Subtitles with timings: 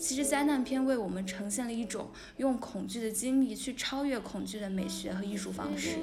[0.00, 2.08] 其实灾难片为我们呈现了一种
[2.38, 5.98] 用恐惧的经历去超越恐惧的美学和艺术方式。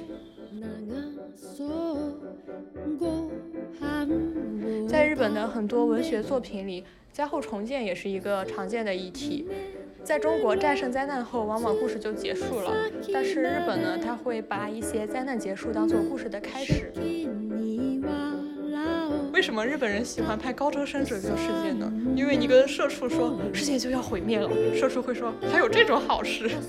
[4.88, 9.48] 在日本的很多文学作品里，灾后重建也是一个常见的议题。
[10.04, 12.72] 在中国，战胜灾难后，往往故事就结束了。
[13.12, 16.92] 但是日本呢，他会把一些灾难结束当做故事的开始。
[19.64, 21.92] 日本人喜欢拍高中生拯救世界呢？
[22.14, 26.50] 因为你跟社畜说世界就要毁灭了，社畜会说还有这种好事。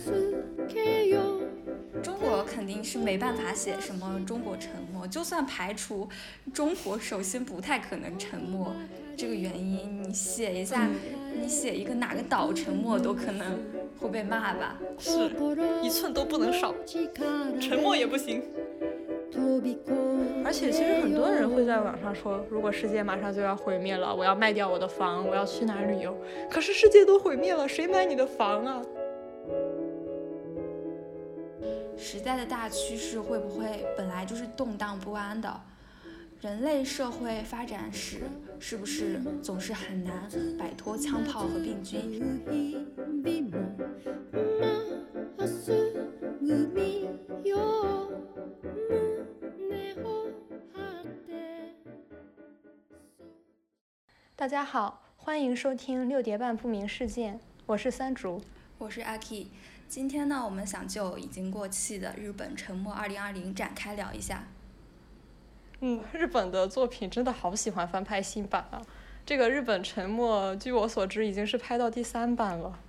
[2.01, 6.07] 中国肯定是没办法写什么中国沉默，就算排除
[6.53, 8.73] 中国，首先不太可能沉默
[9.17, 10.87] 这个原因，你写一下，
[11.35, 13.59] 你写一个哪个岛沉默都可能
[13.99, 14.79] 会被骂吧？
[14.97, 15.09] 是
[15.83, 16.73] 一寸都不能少，
[17.59, 18.41] 沉默也不行。
[20.43, 26.17] 而且其实很多人会在网上说，如果世界马上就要毁灭了，我要卖掉我的房，我要去哪旅游？
[26.49, 28.81] 可是世界都毁灭了，谁买你的房啊？
[31.95, 35.61] 时代的大趋势会不会本来就是动荡不安的？
[36.41, 38.19] 人类社会发展史
[38.59, 42.23] 是不是总是很难摆脱枪炮和病菌？
[54.35, 58.41] 大家好，欢迎收听六叠半不明事件，我是三竹，
[58.77, 59.47] 我是阿 K。
[59.87, 64.47] 今天呢，我们想就已经过气的日本《沉默二零二零》展开聊一下。
[65.81, 68.81] 嗯，日本的作品真的好喜欢翻拍新版啊！
[69.25, 72.79] 这个日本《沉默》，据我所知已经是拍到第三版了。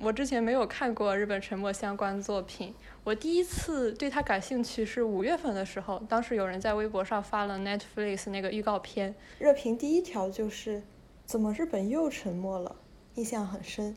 [0.00, 2.74] 我之前没有看过日本《沉默》相关作品，
[3.06, 10.82] 我第一次对它感兴趣是五月份的时候，当时有人在微博上发了 Netflix 那个预告片，热评第一条就是
[11.24, 12.74] “怎么日本又沉默了”，
[13.14, 13.96] 印象很深。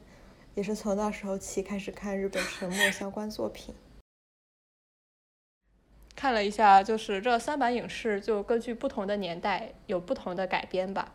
[0.53, 3.73] 也是从那时候起开始看日本沉默相关作品，
[6.15, 11.11] 看了一下，就是这三版影视就根据不同的年代有不同的改编吧。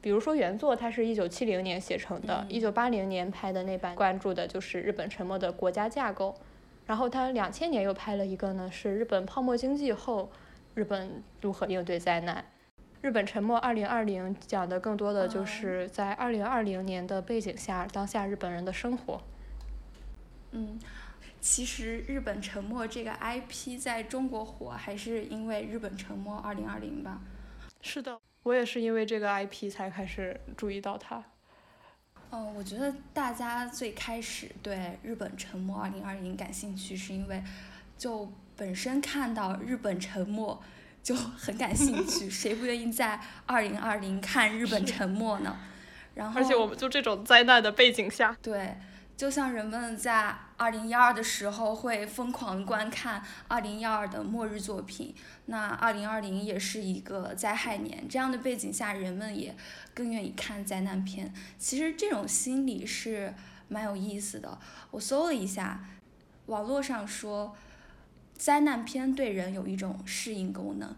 [0.00, 6.34] 比如说原作它是一九七零年写成的，一九八零年拍的那版关注的就是日本沉默的国家架构，
[6.86, 10.30] 然后他两千年又拍了一个呢，是日本泡沫经济后
[10.74, 12.44] 日本如何应对灾难。
[13.02, 19.20] 日本沉没二零二零讲的更多的就是在二零二零年的背景下，当下日本人的生活。
[20.52, 20.78] 嗯，
[21.40, 27.20] 其实日本沉没这个 IP 在中国火，还是因为日本沉没二零二零吧？
[27.82, 31.22] 是的，我也是因为这个 IP 才开始注意到它。
[32.30, 37.42] 嗯，我觉得大家最开始对日本沉没二零二零感兴趣，是因为
[37.96, 40.60] 就本身看到日本沉没。
[41.02, 45.56] 就很感兴趣， 谁不愿意在二零二零看日本沉没呢？
[46.16, 48.74] 然后，而且我们就这种灾难的背景下，对，
[49.16, 55.14] 就像人们在二零一二的时候会疯狂观看二零一二的末日作品，
[55.46, 59.56] 那二零二零也是一个灾害年，这样的背景下，人们也
[59.94, 61.32] 更愿意看灾难片。
[61.58, 63.34] 其实这种心理是
[63.68, 64.58] 蛮有意思的。
[64.90, 65.84] 我搜了一下，
[66.46, 67.56] 网络上说。
[68.38, 70.94] 灾难片对人有一种适应功能，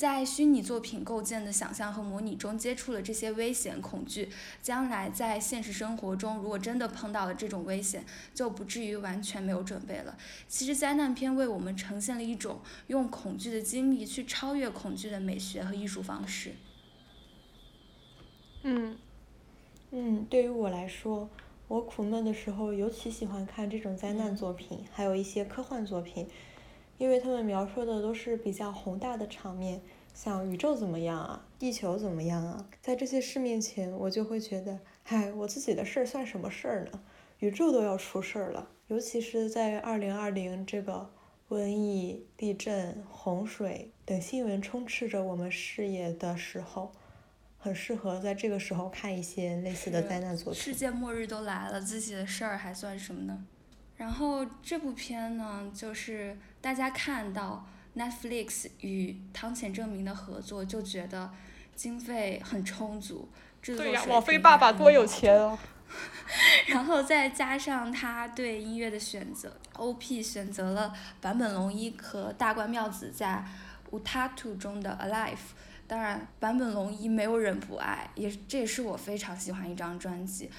[0.00, 4.30] 在虚拟作品构建的想象和模拟中接触了这些危险恐惧，
[4.62, 8.02] 将来在现实生活中如果真的碰到了这种危险，
[8.34, 10.16] 就不至于完全没有准备了。
[10.48, 16.54] 其实灾难片为我们呈现了一种用恐惧的经历去超越恐惧的美学和艺术方式。
[18.62, 18.96] 嗯，
[19.90, 21.28] 嗯，对于我来说，
[21.68, 26.26] 我苦闷的时候尤其喜欢看这种灾难作品，还有一些科幻作品。
[27.00, 29.80] 因为他们描述的都是比较宏大的场面，
[30.12, 37.00] 像宇宙怎么样啊，地球怎么样啊，在这些事面前，我就会觉得，嗨，我自己的事儿算什么事儿呢？
[37.38, 41.10] 宇宙都要出事儿了，尤其是在二零二零这个
[41.48, 46.92] 瘟疫、地震、洪水等新闻充斥着我们视野的时候，
[47.58, 50.60] 很适合在这个时候看一些类似的灾难作品。
[50.60, 53.46] 世界末日都来了，自己的事儿还算什么呢？
[54.00, 61.30] 然后这部片呢，就是大家看到 Netflix 与汤浅证明的合作，就觉得
[61.76, 63.28] 经费很充足，
[63.60, 65.58] 制作水平网飞爸爸多有钱啊！
[66.68, 73.44] 然后再加上他对音乐的选择，OP 选择了坂本龙一和大关妙子在
[73.94, 75.34] 《u t a t u 中的 Alive》，
[75.86, 80.50] 当然坂本龙一没有人不爱，也这也是我非常喜欢一张专辑。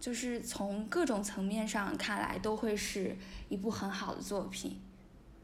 [0.00, 3.16] 就是从各种层面上看来，都会是
[3.48, 4.80] 一部很好的作品。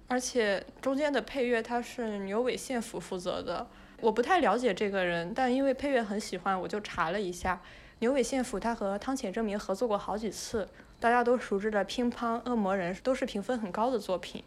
[0.06, 3.67] 而且中间的配乐，它是牛尾宪辅负责的。
[4.01, 7.61] 我不太了解这个人，但因为配乐很喜欢，我就查了一下。
[8.01, 10.69] 牛尾宪辅他和汤浅政明合作过好几次，
[11.01, 12.17] 大家都熟知的《乒乓》
[12.51, 14.45] 《恶魔人》都是评分很高的作品。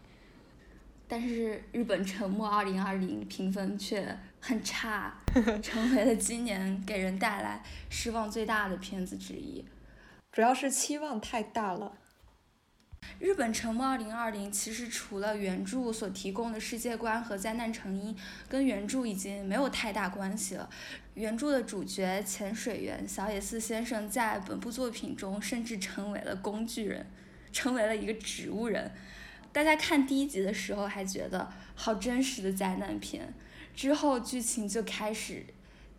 [1.07, 5.15] 但是日本沉没二零二零评分却很差，
[5.63, 9.65] 成为了今年给人带来失望最大的片子之一。
[10.38, 11.98] 主要是期望太大了。
[13.18, 18.16] 日本沉没二零二零其实除了原著所提供的世界观和灾难成因，
[18.48, 20.69] 跟原著已经没有太大关系了。
[21.16, 27.07] 原著的主角潜水员小野寺先生在本部作品中甚至成为了工具人，
[27.51, 28.92] 成为了一个植物人。
[29.51, 33.33] 大家看第一集的时候还觉得好真实的灾难片，
[33.74, 35.48] 之后剧情就开始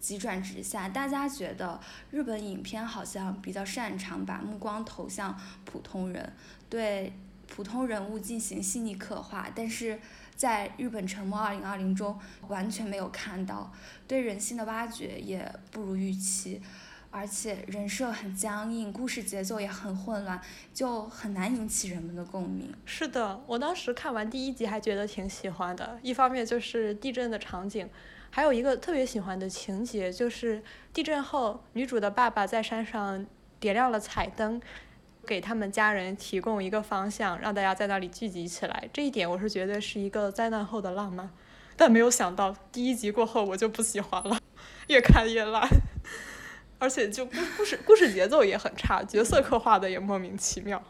[0.01, 0.89] 急转直下。
[0.89, 1.81] 大家觉得
[2.11, 6.33] 日本影片好像比较擅长把目光投向普通人，
[6.69, 7.13] 对
[7.47, 9.99] 普通人物进行细腻刻画，但是
[10.37, 12.19] 在日本沉没二零二零中
[12.49, 13.73] 完全没有看到，
[14.07, 16.61] 对人性的挖掘也不如预期。
[17.11, 20.39] 而且人设很僵硬，故事节奏也很混乱，
[20.75, 22.71] 就很难引起人们的共鸣。
[22.85, 27.89] 是的，我当时看完第一集还觉得挺喜欢的，一方面就是地震的场景，
[28.31, 33.27] 还有一个特别喜欢的情节，就是地震后女主的爸爸在山上
[33.59, 34.61] 点亮了彩灯，
[35.27, 38.89] 给他们家人提供一个方向，让大家在那里聚集起来。
[38.93, 41.31] 这一点我是觉得是一个灾难后的浪漫，
[41.77, 44.39] 但没有想到第一集过后我就不喜欢了，
[44.89, 45.69] 越看越烂。
[46.81, 50.81] 而且就故故事故事节奏也很差，角色刻画的也莫名其妙。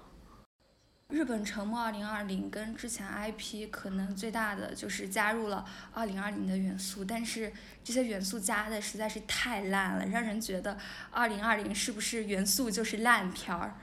[1.08, 5.64] 日本沉没二零二零跟之前 IP 可能最大的就是加入了
[5.94, 7.50] 二零二零的元素，但是
[7.82, 10.76] 这些元素加的实在是太烂了，让人觉得
[11.10, 13.75] 二零二零是不是元素就是烂片儿？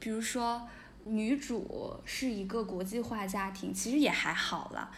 [0.00, 0.68] 比如说
[1.04, 4.90] 女主是一个国际化家庭，其实也还好了，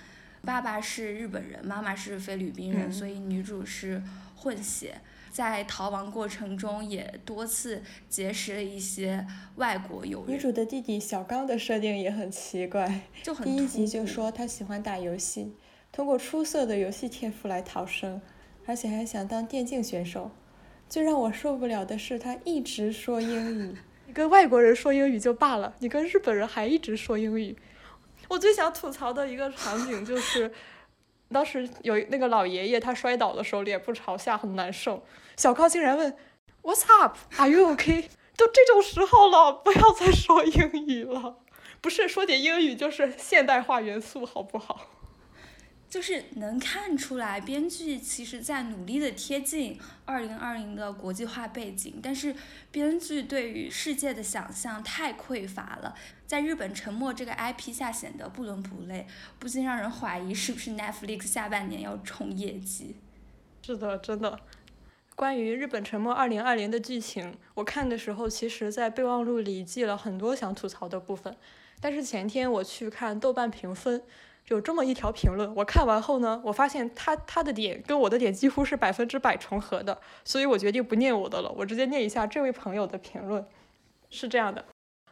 [0.43, 4.03] 爸爸是日本人，妈妈是菲律宾人，所以女主是
[4.35, 4.99] 混血。
[5.31, 10.35] 在逃亡过程中，也多次结识了一些外国友人。
[10.35, 15.55] 女主的弟弟小刚的设定也很奇怪， 就很第一集就说他喜欢打游戏，
[15.93, 18.21] 通过出色的游戏天赋来逃生，
[18.67, 20.31] 而且还想当电竞选手。
[20.89, 23.77] 最让我受不了的是，他一直说英语。
[24.09, 27.57] 你跟外国人说英语就罢了，你跟日本人还一直说英语。
[28.29, 30.53] 我最想吐槽的一个场景就是。
[31.33, 35.03] 当时有那个老爷爷，他摔倒的时候脸部朝下，很难受。
[35.37, 36.17] 小高竟然问
[36.63, 37.17] ：“What's up?
[37.37, 38.07] Are you okay？”
[38.37, 41.37] 都这种时候了，不要再说英语了。
[41.81, 44.87] 不是说点英语，就是现代化元素，好不好？
[45.91, 52.33] 就是能看出来，编剧其实在努力的贴近二零二零的国际化背景，但是
[52.71, 55.93] 编剧对于世界的想象太匮乏了，
[56.29, 59.09] 在日本沉没这个 IP 下显得不伦不类，
[59.41, 62.95] 不禁让人怀疑是不是 Netflix 下半年要冲业绩。
[63.67, 64.39] 是的，真的。
[65.17, 71.37] 关于日本沉没二零二零的剧情，我看的时候，其实在备忘录里记了很多想吐槽的部分，
[71.81, 74.01] 但是前天我去看豆瓣评分。
[74.51, 83.47] 有这么一条评论，我看完后呢，我发现他他的点跟我的点几乎是百分之百重合的，所以我决定不念我的了，我直接念一下这位朋友的评论，
[84.11, 84.65] 是这样的：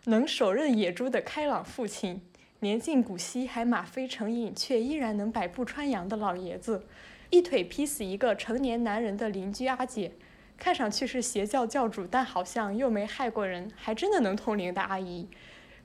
[0.07, 2.21] 能手刃野猪的开朗父亲，
[2.61, 6.85] 年近古稀还吗啡成瘾却依然能百步穿杨的老爷子，
[7.31, 10.11] 一腿劈死一个成年男人的邻居阿姐，
[10.57, 15.29] 看上去是邪教教主，但好像又没害过人，还真的能通灵的阿姨，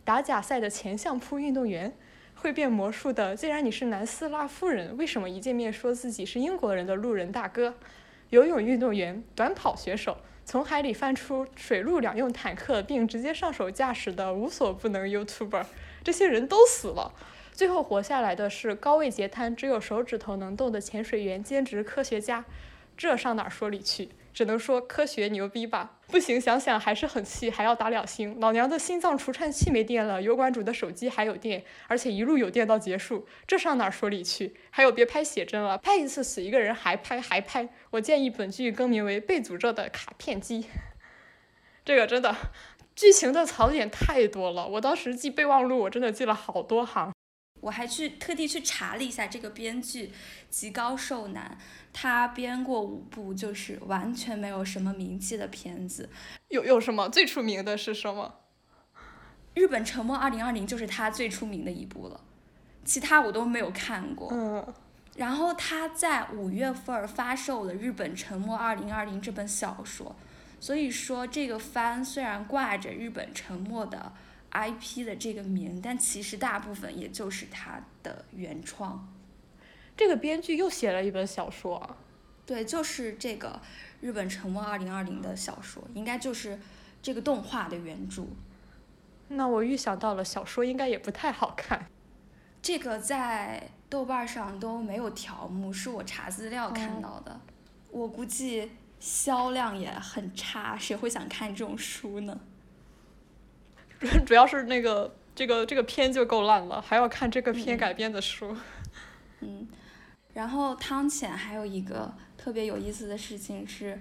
[0.04, 1.96] 打假赛的前相扑运动员。
[2.44, 7.74] 会变魔术的，既然你是南斯拉夫人，为什么一见面说自己是英国人的路人大哥？
[8.32, 15.64] 游泳运动员、短跑选手，从海里翻出水陆两用坦克并直接上手驾驶的无所不能 YouTuber，
[16.04, 17.14] 这些人都死了。
[17.54, 22.44] 最后活下来的是高位截瘫、只有手指头能动的潜水员兼职科学家，
[22.98, 24.10] 这上哪儿说理去？
[24.34, 28.40] 只能说科学牛逼吧，不行，想想还是很气，还要打两星。
[28.40, 34.56] 老娘的心脏除颤器没电了，油管主的手机还有电，而且一路有电到结束，这上哪说理去？
[34.72, 37.70] 还有别拍写真了，拍一次死一个人，还拍还拍。
[37.92, 40.63] 我建议本剧更名为《被诅咒的卡片机》。
[41.86, 42.36] 这个真的，
[42.96, 47.13] 剧情的槽点太多了，我当时记备忘录，我真的记了好多行。
[47.63, 50.12] 我还去特地去查了一下这个编剧
[50.50, 51.58] 极高寿男，
[51.93, 56.10] 他编过五部就是完全没有什么名气的片子。
[56.50, 58.36] 有有什么最出名的是什么？
[59.53, 62.20] 日本沉没二零二零就是他最出名的一部了，
[62.84, 64.27] 其他我都没有看过。
[64.34, 64.74] 嗯。
[65.15, 70.13] 然后他在五月份发售了《日本沉没二零二零》这本小说，
[70.60, 74.12] 所以说这个番虽然挂着日本沉没的。
[74.53, 79.07] IP 的这个名，但其实大部分也就是他的原创。
[79.98, 81.98] 这个编剧又写了一本小说，
[82.45, 83.60] 对，就是这个
[84.01, 86.60] 日本沉没二零二零的小说，应该就是
[87.01, 88.24] 这个动画的原著。
[89.29, 91.88] 那我预想到了，小说应该也不太好看。
[92.62, 97.41] 这个在豆瓣上都没有条目，是我查资料看到的。
[97.89, 102.39] 我估计销量也很差，谁会想看这种书呢？
[104.25, 108.55] 主要是那个这个这个片就够烂了，还要看这个片改编的书。
[109.41, 109.67] 嗯，
[110.33, 114.00] 然后汤浅还有一个特别有意思的事情是，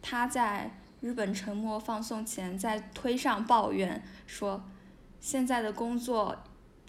[0.00, 4.64] 他在日本沉没放送前在推上抱怨说，
[5.20, 6.44] 现在的工作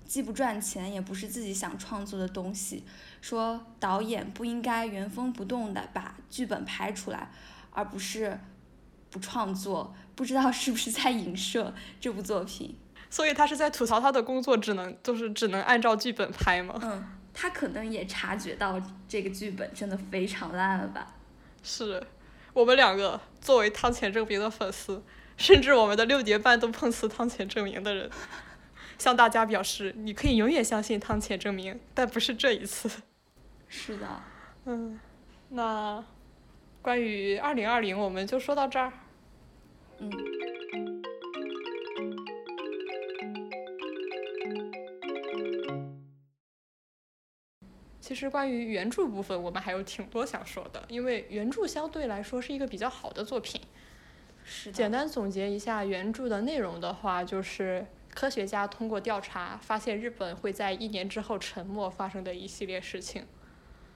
[0.06, 2.84] 既不赚钱，也不是自己想创作的东西。
[3.22, 7.30] 说导演不应该原封不动的把剧本拍出来，
[7.72, 8.40] 而不是
[9.10, 9.94] 不创作。
[10.20, 12.78] 不知道是不是在影射这部作品？
[13.10, 16.78] 所以他是在吐槽他的工作只能就是只能按照剧本拍吗？
[16.84, 21.16] 嗯，他可能也察觉到这个剧本真的非常烂了吧？
[21.64, 22.06] 是，
[22.52, 25.02] 我们两个作为汤浅证明的粉丝，
[25.38, 28.12] 甚至我们的六叠半都碰瓷汤浅证明的人，
[29.00, 32.92] 向大家表示，你可以永远相信汤浅证明，但不是这一次。
[33.70, 34.06] 是的。
[34.66, 35.00] 嗯，
[35.48, 36.04] 那
[36.82, 38.92] 关于二零二零，我们就说到这儿。
[40.00, 40.10] 嗯。
[48.00, 53.62] 其实关于原著部分，我们还有挺多想说的，因为原著相对来说是一个比较好的作品。
[54.44, 54.72] 是。
[54.72, 63.28] 简单总结一下原著的内容的话，就是科学家通过调查发现日本会在一年之后沉没发生的一系列事情。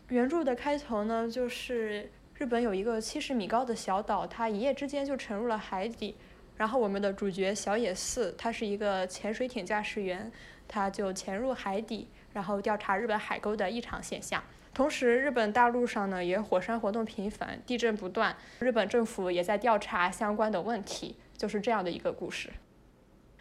[0.10, 2.12] 原著的开头呢，就是。
[2.44, 6.18] 日本有一个七十米高的小岛，它一夜之间就沉入了海底。
[6.58, 10.30] 然后我们的主角小野寺，他是一个潜水艇驾驶员，
[10.68, 14.44] 他就潜入海底，然后调查日本海沟的异常现象。
[14.74, 22.50] 同时，日本大陆上呢也火山活动频繁，地震不断，日本政府也在调查相关的问题，就是这样的一个故事。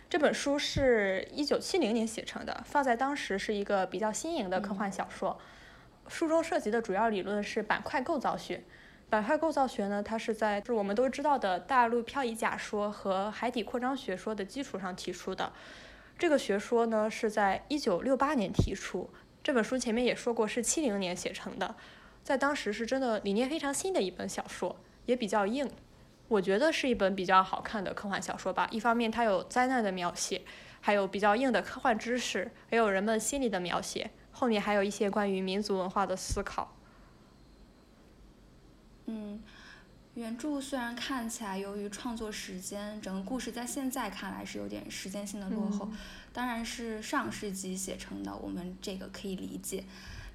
[0.09, 5.37] 这本书是一九七零年写成的，放在当时是一个比较新颖的科幻小说。
[6.07, 8.63] 书中涉及的主要理论是板块构造学。
[9.13, 15.53] 板块构造学呢，它是在就是我们都知道的大陆漂移假说和海底扩张学说的基础上提出的。
[16.19, 19.11] 这个学说呢，是在一九六八年提出。
[19.43, 21.75] 这本书前面也说过是七零年写成的，
[22.23, 25.71] 在当时是真的理念非常新的一本小说，也比较硬。
[26.29, 28.67] 我觉得是一本比较好看的科幻小说吧。
[28.71, 30.41] 一方面它有灾难的描写，
[30.81, 36.75] 还有比较硬的科幻知识，还有人们心理的描写，后面还有一些关于民族文化的思考。
[39.15, 39.39] 嗯，
[40.15, 45.91] 原著虽然看起来由于创作时间，整个故事在现在看来是有点时间性的落后，
[46.33, 49.85] 当然是上世纪写成的，我们这个可以理解。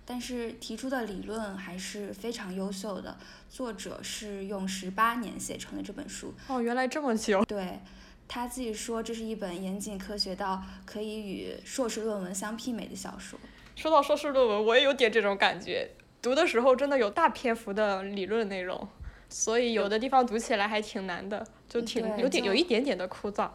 [0.06, 3.18] 但是提出的理论还是非常优秀的，
[3.50, 6.34] 作者是用十八年写成的这本书。
[6.48, 7.44] 哦，原来这么久。
[7.46, 7.80] 对，
[8.28, 13.40] 他自己说这是一本严谨科学到可以与硕士论文相媲美的小说。
[13.76, 15.90] 说到硕士论文，我也有点这种感觉。
[16.22, 18.88] 读的时候真的有大篇幅的理论内容，
[19.30, 23.50] 所以有的地方读起来还挺难的，就挺有点有一点点的枯燥。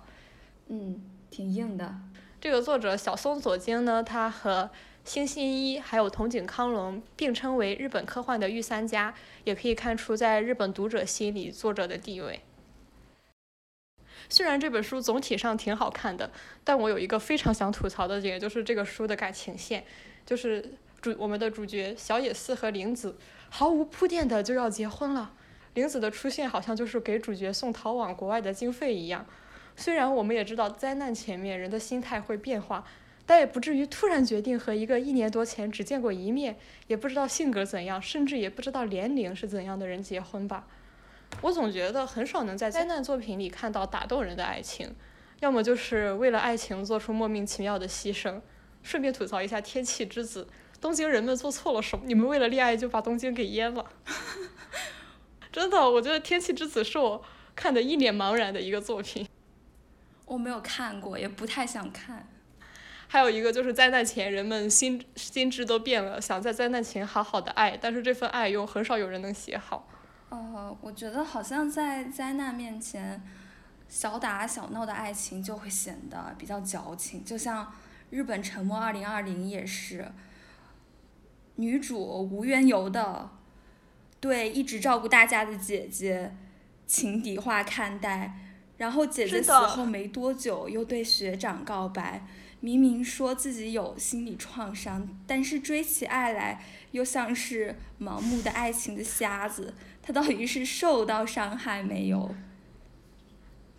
[0.69, 1.95] 嗯，挺硬的。
[2.40, 4.71] 这个作者小松左京呢，他和
[5.04, 9.12] 星新一还有筒井康隆并称为日本科幻的御三家，
[9.45, 12.40] 也可以看出在日本读者心里作者的地位。
[14.28, 16.31] 虽然这本书总体上挺好看的，
[16.64, 19.85] 但我有一个非常想吐槽的点，就是这个书的感情线，
[20.25, 20.75] 就是。
[21.02, 23.18] 主我们的主角小野寺和玲子
[23.50, 25.32] 毫无铺垫的就要结婚了，
[25.75, 29.26] 玲子的出现好像就是给主角送逃往国外的经费一样。
[29.75, 32.87] 虽然我们也知道灾难前面人的心态会变化，
[33.26, 36.56] 但也不至于突然决定和一个一年多前只见过一面，
[36.87, 40.68] 也不知道性格怎样，甚至也不知道年龄是怎样的人结婚吧。
[41.40, 44.94] 我总觉得很少能在灾难作品里看到打动人的爱情，
[45.40, 48.40] 要么就是为了爱情做出莫名其妙的牺牲。
[48.85, 50.44] 顺便吐槽一下《天气之子》。
[50.82, 52.04] 东京人们做错了什么？
[52.06, 53.86] 你们为了恋爱就把东京给淹了？
[55.52, 57.24] 真的，我觉得《天气之子》是我
[57.54, 59.28] 看的一脸茫然的一个作品。
[60.26, 62.28] 我没有看过，也不太想看。
[63.06, 69.86] 还有一个就是灾难前人们心心智都变了，想在灾难前好好的爱，但是这份爱又很少有人能写好。
[70.30, 73.22] 哦，我觉得好像在灾难面前，
[73.88, 77.72] 小打小闹的爱情就会显得比较矫情，就像
[78.10, 80.10] 日本沉没二零二零也是。
[81.56, 83.30] 女主无缘由的
[84.21, 86.35] 对一直照顾大家的姐姐
[86.87, 88.38] 情敌化看待，
[88.78, 92.26] 然后姐姐死后没多久又对学长告白，
[92.61, 99.75] 明明说自己有心理创伤，但是追起爱来又像是盲目的爱情的瞎子。
[100.02, 102.35] 他到底是受到伤害没有？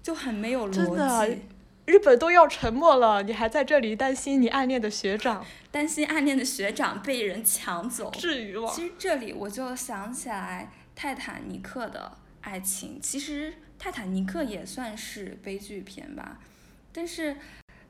[0.02, 1.42] 就很没有逻辑。
[1.86, 5.46] 日本都要沉默了，你还在这里担心你暗恋的学长？
[5.70, 8.10] 担心暗恋的学长被人抢走？
[8.12, 8.72] 至于吗？
[8.74, 16.40] 其实这里我就想起来泰坦尼克的爱情，其实泰坦尼克也算是悲剧片吧，
[16.94, 17.36] 但是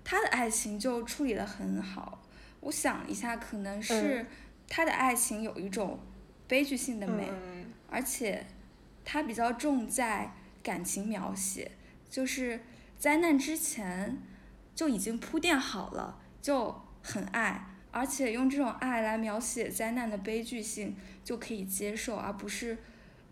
[0.03, 2.23] 他的爱情就处理的很好。
[2.61, 4.25] 我想一下，可能是
[4.67, 5.99] 他的爱情有一种
[6.47, 7.29] 悲剧性的美，
[7.91, 8.47] 而且
[9.05, 10.33] 他比较重在
[10.63, 11.69] 感情描写，
[12.09, 12.61] 就是。
[13.03, 14.17] 灾难之前
[14.73, 22.77] 就已经铺垫好了，就很爱，而且用这种爱来描写灾难的悲剧性就可以接受，而不是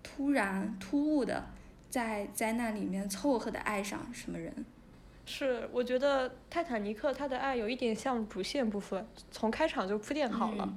[0.03, 1.47] 突然突兀的
[1.89, 4.53] 在灾难里面凑合的爱上什么人。
[5.25, 10.73] 是，我觉得泰坦尼克他的爱有一点像主线部分，从开场就铺垫好了。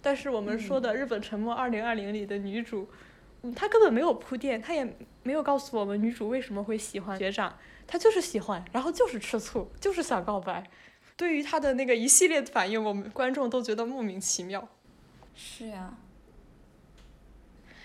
[0.00, 2.88] 但是我们说的《日本沉没二零二零》里的女主，
[3.42, 7.54] 嗯，她根本没有铺垫，她也没有告诉我们女主为什么会喜欢学长。
[7.88, 10.62] 他就是喜欢，然后就是吃醋，就是想告白。
[11.16, 14.68] 对于他的那个一系列的反应，我们观众都觉得莫名其妙。
[15.34, 15.94] 是呀，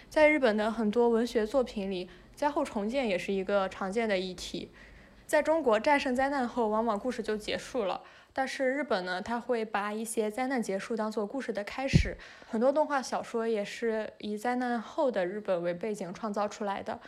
[0.09, 4.71] 在日本的很多文学作品里，灾后重建也是一个常见的议题。
[5.25, 8.01] 在中国，战胜灾难后，往往故事就结束了。
[8.33, 12.17] 但是日本呢，他会把一些灾难结束当做故事的开始。
[12.49, 16.99] 很多动画小说也是以灾难后的日本为背景创造出来的。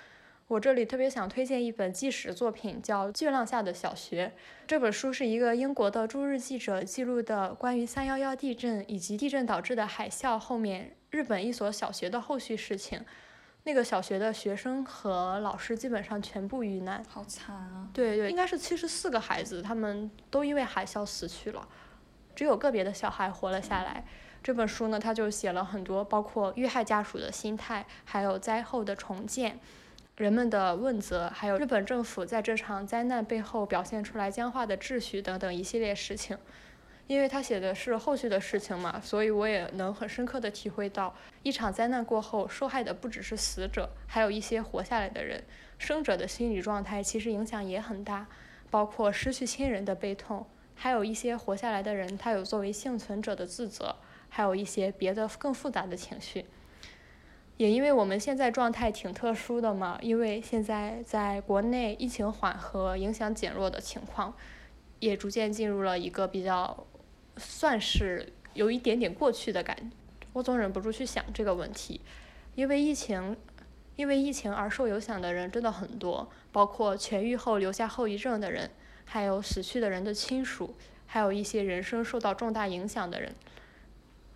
[0.48, 4.28] 我这里特别想推荐一本纪实作品，叫《巨浪下的小学》。
[4.68, 13.04] 这本书是一个英国的驻日记者记录的关于三幺幺地震以及地震导致的海啸后面日本一所小学的后续事情。
[13.64, 17.90] 那个小学的学生和老师基本上全部遇难，好惨啊！
[17.92, 21.68] 对对，应该是七十四个孩子，他们都因为海啸死去了，
[22.36, 24.06] 只有个别的小孩活了下来。
[24.44, 29.60] 这本书呢，他就写了很多，包括遇害家属的心态，还有灾后的重建。
[30.16, 36.38] 人们的问责，还有日本政府在这场灾难背后表现出来僵化的秩序等等一系列事情，
[37.08, 45.44] 因为他写的是后续的事情嘛，所以我也能很深刻的体会到，一场灾难过后，受害的不只是死者，还有一些活下来的人，
[45.78, 48.26] 生者的心理状态其实影响也很大，
[48.70, 53.94] 包括失去亲人的悲痛，还有一些活下来的人，他有作为幸存者的自责，
[54.30, 56.46] 还有一些别的更复杂的情绪。
[57.58, 64.34] 也因为我们现在状态挺特殊的嘛，因为现在在国内疫情缓和、影响减弱的情况，
[65.00, 66.86] 也逐渐进入了一个比较
[67.38, 69.90] 算是有一点点过去的感。
[70.34, 72.02] 我总忍不住去想这个问题，
[72.56, 73.38] 因为疫情，
[73.96, 78.70] 因为疫情而受影响的人真的很多，包括痊愈后留下后遗症的人，
[79.06, 83.34] 还有死去的人的亲属，还有一些人生受到重大影响的人。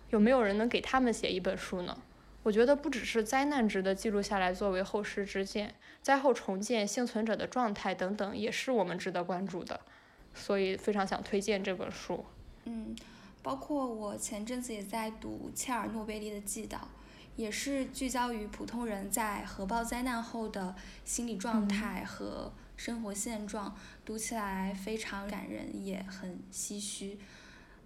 [0.08, 1.98] 有没有人能给他们写一本书呢？
[2.42, 9.78] 我觉得不只是灾难值得记录下来作为后世之鉴，灾后重建幸存者的状态等等也是我们值得关注的，
[10.34, 12.24] 所以非常想推荐这本书。
[12.64, 12.96] 嗯，
[13.42, 16.78] 包括我前阵子也在读切尔诺贝利的祭祷，
[17.36, 20.74] 也是聚焦于普通人在核爆灾难后的
[21.04, 27.18] 心理状态和生活现状，读起来非常感人，也很唏嘘。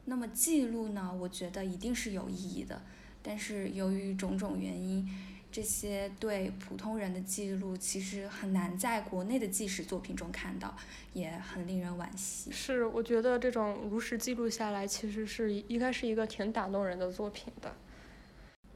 [0.05, 2.81] 那么记录呢，我觉得一定是有意义的。
[3.26, 5.08] 但是由于种种原因，
[5.50, 10.76] 这些对普通人的记录其实很难在国内的纪实作品中看到，
[11.14, 12.52] 也很令人惋惜。
[12.52, 17.74] 是，我觉得这种如实记录下来，其实是应该是一个挺打动人的作品的。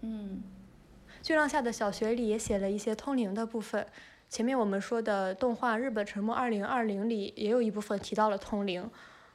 [0.00, 0.42] 嗯，
[1.22, 3.86] 巨浪下的小学里也写了一些通灵的部分。
[4.30, 8.88] 前面我们说的动画《日本沉没二零二零》里也有一部分提到了通灵，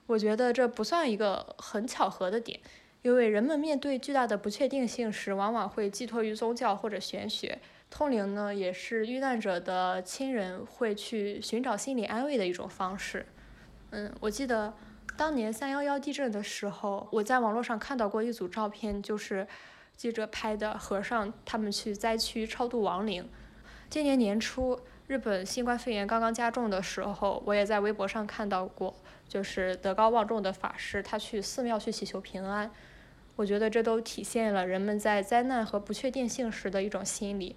[0.05, 2.59] 我觉得这不算一个很巧合的点。
[3.03, 7.59] 因为人们面对巨大的不确定性时，往往会寄托于宗教或者玄学。
[7.89, 13.25] 通灵呢，也是遇难者的亲人会去寻找心理安慰的一种方式。
[13.91, 14.73] 嗯，我记得
[15.17, 19.45] 当年三幺幺地震的时候，我在网络上看到过一组照片，就是
[19.97, 23.29] 记者拍的和尚他们去灾区超度亡灵。
[23.89, 28.95] 今年年初，日本新冠肺炎刚刚加重的时候，我也在微博上看到过，
[29.27, 32.71] 就是德高望重的法师，他去寺庙去祈求平安。
[33.35, 37.55] 我觉得这都体现了人们在灾难和不确定性时的一种心理。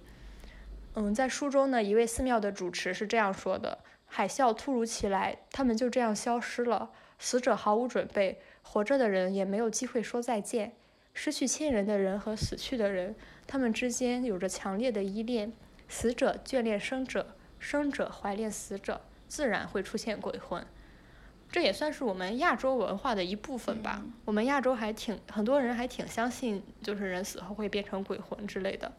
[0.95, 10.73] 嗯，在书中呢，一位寺庙的主持是这样说的：海啸突如其来，他们就这样消失了，死者毫无准备，活着的人也没有机会说再见。
[11.13, 15.53] 失去亲人的人和死去的人，他们之间有着强烈的依恋，
[15.87, 20.65] 死者眷恋生者，生者怀恋死者，自然会出现鬼魂。
[21.51, 24.03] 这也算是我们亚洲文化的一部分吧。
[24.25, 28.91] 我们亚洲还挺很多人还挺相信，就是人死后会变成鬼魂之类的。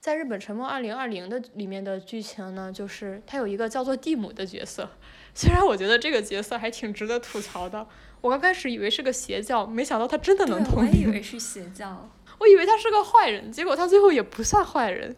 [0.00, 4.88] 在日本《沉默二零二零》的里面的剧情呢，就是他有一个叫做蒂姆的角色，
[5.34, 7.86] 虽然我觉得这个角色还挺值得吐槽的。
[8.22, 10.90] 我刚开始以为是个邪教，没想到他真的能通灵。
[10.90, 12.08] 我以为是邪教。
[12.38, 15.14] 我以为他是个坏人，结果他最后也不算坏人，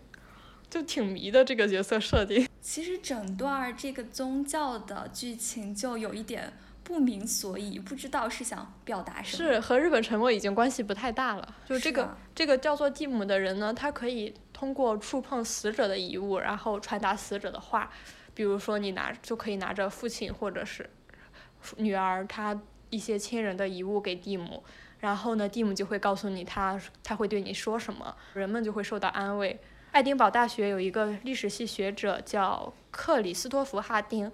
[0.68, 2.48] 就挺迷的这个角色设定。
[2.62, 6.51] 其实整段这个宗教的剧情就有一点
[6.83, 9.53] 不明所以，不知道是想表达什么。
[9.53, 11.57] 是和日本沉默已经关系不太大了。
[11.66, 17.90] 就这个这个叫做蒂姆的人呢，他可以通过触碰死者的遗物，然后传达死者的话。
[18.35, 20.88] 比如说你拿就可以拿着父亲或者是
[21.77, 22.59] 女儿他。
[22.90, 24.62] 一些亲人的遗物给蒂姆，
[24.98, 29.59] 然后呢，蒂姆就会告诉你他他会对你说什么，人们就会受到安慰。
[29.92, 34.33] 爱丁堡大学有一个历史系学者叫克里斯托弗·哈丁，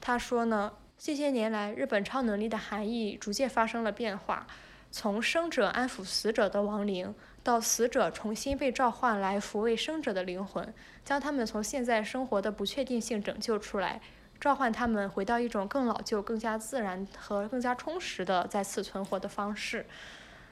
[0.00, 4.48] 他说呢，近些年来日本超能力的含义逐渐发生了变化，
[4.90, 7.14] 从生者安抚死者的亡灵，
[7.44, 14.00] 到死者重新被召唤来抚慰生者的灵魂，将他们从现在生活的不确定性拯救出来。
[14.40, 19.86] 召唤他们回到一种更老旧、更加自然和更加充实的再次存活的方式。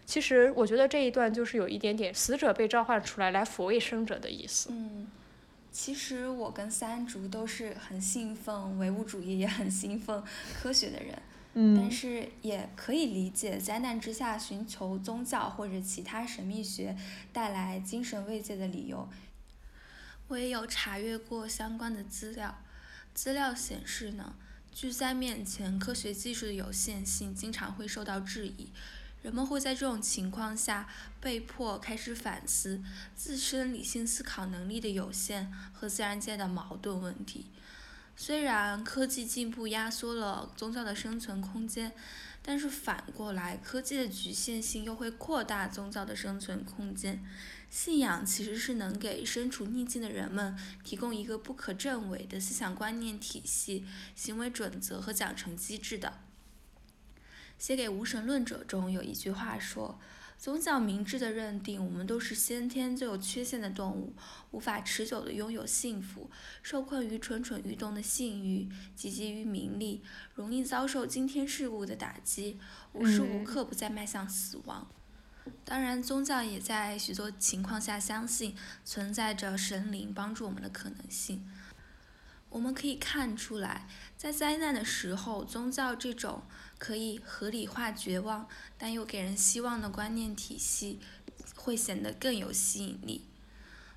[0.07, 4.69] 其实，我觉得这一段就是有一点点死者被召唤出来来抚慰生者的意思。
[4.71, 5.09] 嗯，
[5.73, 10.23] 其实我跟三竹都是很信奉唯物主义，也很信奉
[10.61, 11.23] 科学的人。
[11.55, 11.75] 嗯。
[11.75, 16.95] 但是也可以理解，灾难之下寻求宗教或者其他神秘学
[17.33, 19.09] 带来精神慰藉的理由。
[20.29, 22.59] 我也有查阅过相关的资料。
[23.15, 24.35] 资料显示呢，
[24.71, 28.69] 巨灾面前，科学技术的有限性经常会受到质疑。
[29.25, 30.87] 人们会在这种情况下
[31.19, 32.83] 被迫开始反思
[33.17, 37.47] 自身理性思考能力的有限和自然界的矛盾问题。
[38.15, 41.93] 虽然科技进步压缩了宗教的生存空间，
[42.43, 47.25] 但是反过来，科技的局限性又会扩大宗教的生存空间。
[47.71, 56.13] 信仰其实是能给身处逆境的人们提供一个不可证伪的思想观念体系、行为准则和奖惩机制的。
[57.65, 59.99] 写给无神论者中有一句话说
[60.37, 64.13] ：“宗教明智的认定，我们都是先天就有缺陷的动物，
[64.51, 66.31] 无法持久的拥有幸福，
[66.63, 70.03] 受困于蠢蠢欲动的性欲，汲汲于名利，
[70.35, 72.61] 容易遭受惊天事故的打击，
[72.93, 74.87] 无时无刻不在迈向死亡。”
[75.65, 81.51] 当然，宗教也在许多情况下相信存在着神灵帮助我们的可能性。
[82.51, 86.45] 我们可以看出来，在灾难的时候，宗教这种
[86.85, 91.01] 可以合理化绝望但又给人希望的观念体系，
[91.57, 93.25] 会显得更有吸引力。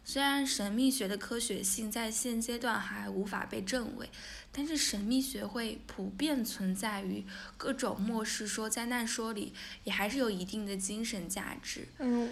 [0.06, 4.10] 虽然神秘学的科学性在现阶段还无法被证伪，
[4.54, 7.26] 但是神秘学会普遍存在于
[7.58, 9.52] 各种末世说、灾难说里，
[9.84, 11.90] 也还是有一定的精神价值。
[12.00, 12.32] 嗯。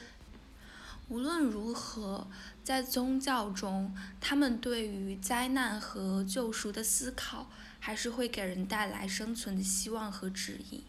[1.10, 2.28] 无论如何，
[2.64, 7.52] 在宗教中，他们对于灾难和救赎的思考，
[7.86, 10.84] 还是会给人带来生存的希望和指引。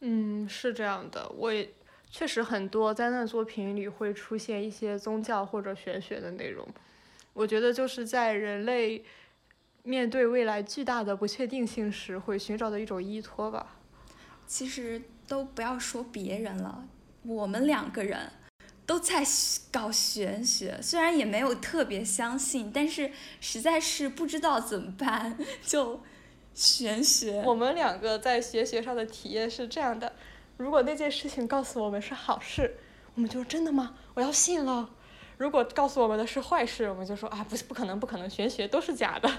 [0.00, 1.70] 嗯，是这样的，我也。
[2.10, 6.68] 确实，很多灾难作品里会出现一些宗教或者玄学的内容。
[7.32, 9.02] 我觉得就是在人类
[9.84, 13.76] 面对未来巨大的不确定性时，会寻找的一种依托吧。
[14.46, 16.86] 其实都不要说别人了，
[17.22, 18.30] 我们两个人
[18.88, 19.22] 都在
[19.70, 26.00] 搞玄学，虽然也没有特别相信，但是实在是不知道怎么办，就
[26.54, 27.42] 玄学。
[27.44, 30.14] 我们两个在玄学上的体验是这样的。
[30.56, 32.78] 如果那件事情告诉我们是好事，
[33.14, 33.94] 我们就真的吗？
[34.14, 34.88] 我要信了。
[35.36, 39.30] 如果告诉我们的是坏事，我们就说啊，不不可能，不可能，玄学都是假的，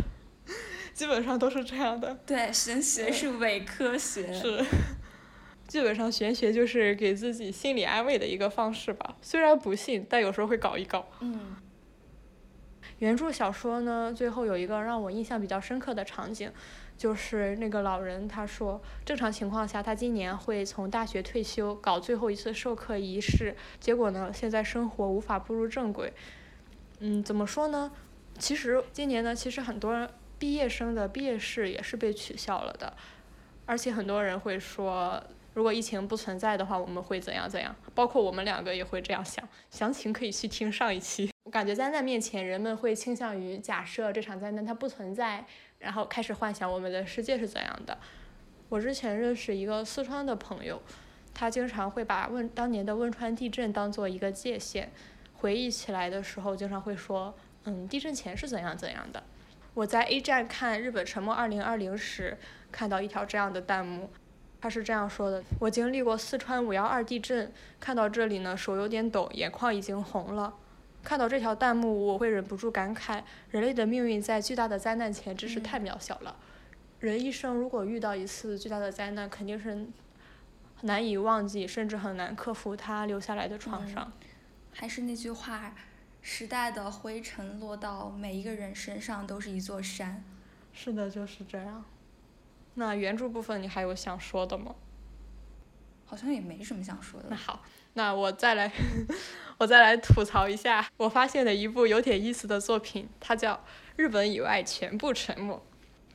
[0.93, 2.13] 基本上都是这样的。
[2.23, 4.31] 对，玄学是伪科学。
[4.31, 4.63] 是，
[5.69, 9.15] 基本上玄学就是给自己心理安慰的一个方式吧。
[9.21, 11.05] 虽然不信，但有时候会搞一搞。
[11.21, 11.55] 嗯。
[12.97, 16.51] 原著小说呢，最后有一个让我印象比较深刻的场景。
[16.97, 23.55] 就是那个老人，他说，正常情况下，他今年会从大学退休，搞最后一次授课仪式。
[23.79, 26.11] 结果呢，现在生活无法步入正轨。
[26.99, 27.89] 嗯，怎么说呢？
[28.37, 32.93] 其实今年呢，其实很多毕业生的毕业式也是被取消了的。
[33.65, 35.23] 而且很多人会说，
[35.59, 37.75] 如果疫情不存在的话，我们会怎样怎样？
[37.93, 39.45] 包括我们两个也会这样想。
[39.69, 41.29] 详情可以去听上一期。
[41.43, 45.45] 我感觉灾难面前，人们会倾向于假设这场灾难它不存在。
[45.79, 47.97] 然后开始幻想我们的世界是怎样的。
[48.69, 50.81] 我之前认识一个四川的朋友，
[51.33, 54.89] 他经常会把汶当年的汶川地震当做一个界限，
[55.33, 59.21] 回忆起来的时候经常会说，嗯，地震前是怎样怎样的。
[59.73, 62.37] 我在 A 站看日本沉没二零二零时，
[62.71, 64.09] 看到一条这样的弹幕，
[64.61, 70.53] 他是这样说的：我经历过四川五幺二地震，看到这里呢，手有点抖，眼眶已经红了。
[71.01, 76.35] 看到这条弹幕，我会忍不住感慨：人类的命运在巨大的灾难前真是太渺小了。
[76.99, 79.87] 人一生如果遇到一次巨大的灾难，肯定是
[80.81, 84.11] 难以忘记，甚至很难克服它留下来的创伤。
[84.73, 85.73] 还是那句话，
[86.21, 90.21] 时代的灰尘落到每一个人身上都是一座山。
[90.73, 91.85] 是的，就是这样。
[92.79, 94.73] 那原著部分你还有想说的吗？
[96.05, 97.27] 好像也没什么想说的。
[97.29, 97.61] 那好，
[97.93, 98.71] 那我再来，
[99.59, 103.53] 我再来吐槽一下我发现的一部有点意思的作品，它叫
[103.97, 105.57] 《日本以外全部沉默》。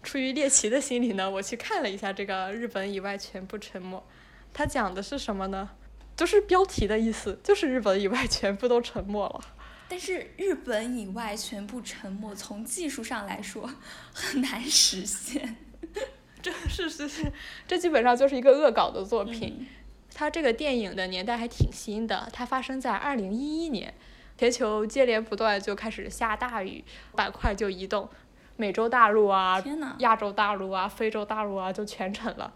[0.03, 4.01] 出于猎奇的心理呢，我去看了一下这个《日本以外全部沉默》，
[4.53, 5.71] 它讲的是什么呢？
[6.17, 9.41] 就是标题的意思，就是日本以外全部都沉默了。
[9.89, 13.71] 但是日本以外全部沉默，从技术上来说
[14.13, 15.57] 很难实现。
[16.45, 17.33] 这是是是，
[17.67, 19.57] 这基本上就是一个恶搞的作品。
[19.59, 19.67] 嗯
[20.17, 23.93] 它这个电影的年代还挺新的，它发生在二零一一年，
[24.39, 26.85] 全球接连不断就开始下大雨，
[27.17, 28.09] 板块就移动，
[28.57, 29.61] 美洲大陆啊、
[29.99, 32.53] 亚洲大陆啊、非洲大陆啊就全沉了。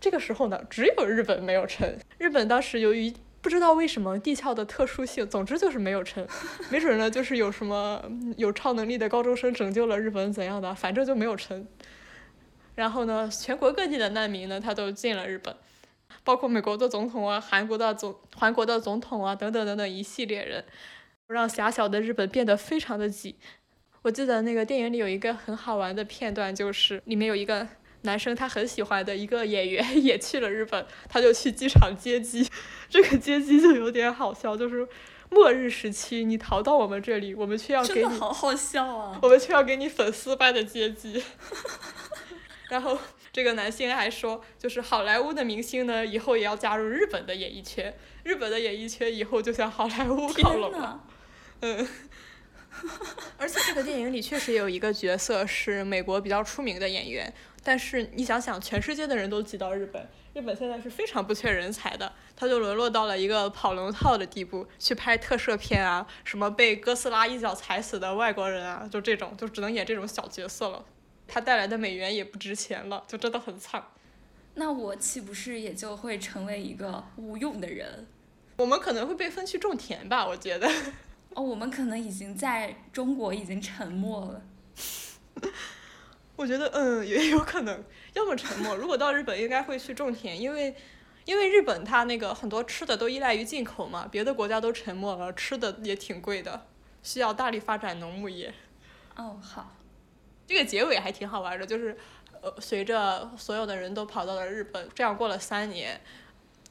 [0.00, 1.98] 这个时候呢，只有日本没有沉。
[2.16, 3.12] 日本当时由于
[3.42, 6.26] 不知道为什么地壳的特殊性，总之就是没有沉。
[6.72, 11.68] 没准呢，就是有什么嗯有超能力的高中生拯救了日本怎样的，反正就没有沉。
[12.76, 15.56] 然后呢，全国各地的难民呢，他都进了日本，
[16.22, 20.64] 包括美国的总统啊、韩国的总韩国的总统啊等等等等一系列人，
[21.26, 23.36] 让狭小的日本变得非常的挤。
[24.02, 27.66] 我记得那个电影里有一个很好玩的片段，就是里面有一个
[28.02, 32.48] 男生他很喜欢的一个演员 也去了日本，他就去机场接机，
[32.88, 34.86] 这个接机就有点好笑，就是
[35.30, 39.18] 末日时期你逃到我们这里，我们却要给你，好好笑啊！
[39.22, 41.20] 我们却要给你粉丝般的接机。
[42.68, 42.98] 然后
[43.32, 51.04] 这个男星还说，就是好莱坞的明星呢，以后也要加入日本的演艺圈，日本的演艺圈以后就向好莱坞靠拢了。
[51.60, 51.88] 嗯，
[53.38, 70.84] 而且这个电影里确实有一个角色是美国比较出名的演员，但是你想想，全世界的人都挤到日本，日本现在是非常不缺人才的，他就沦落到了一个跑龙套的地步，去拍特摄片啊，什么被哥斯拉一脚踩死的外国人啊，就这种，就只能演这种小角色了。
[71.26, 73.82] 他带来的美元也不值钱了，就真的很惨。
[74.54, 78.06] 那我岂不是也就会成为一个无用的人？
[78.56, 80.66] 我们可能会被分去种田吧，我觉得。
[81.34, 84.42] 哦，我们可能已经在中国已经沉默了。
[86.34, 87.84] 我觉得，嗯，也有可能，
[88.14, 88.74] 要么沉默。
[88.74, 90.74] 如果到日本，应该会去种田，因为，
[91.26, 96.66] 因为日本它那个很多吃的都依赖于进口嘛，别的国家都沉默了，吃的也挺贵的，
[97.02, 98.54] 需要大力发展农牧业。
[99.16, 99.75] 哦，好，
[100.46, 101.96] 这个结尾还挺好玩的，就是，
[102.40, 106.00] 呃，随着所有的人都跑到了日本，这样过了三年，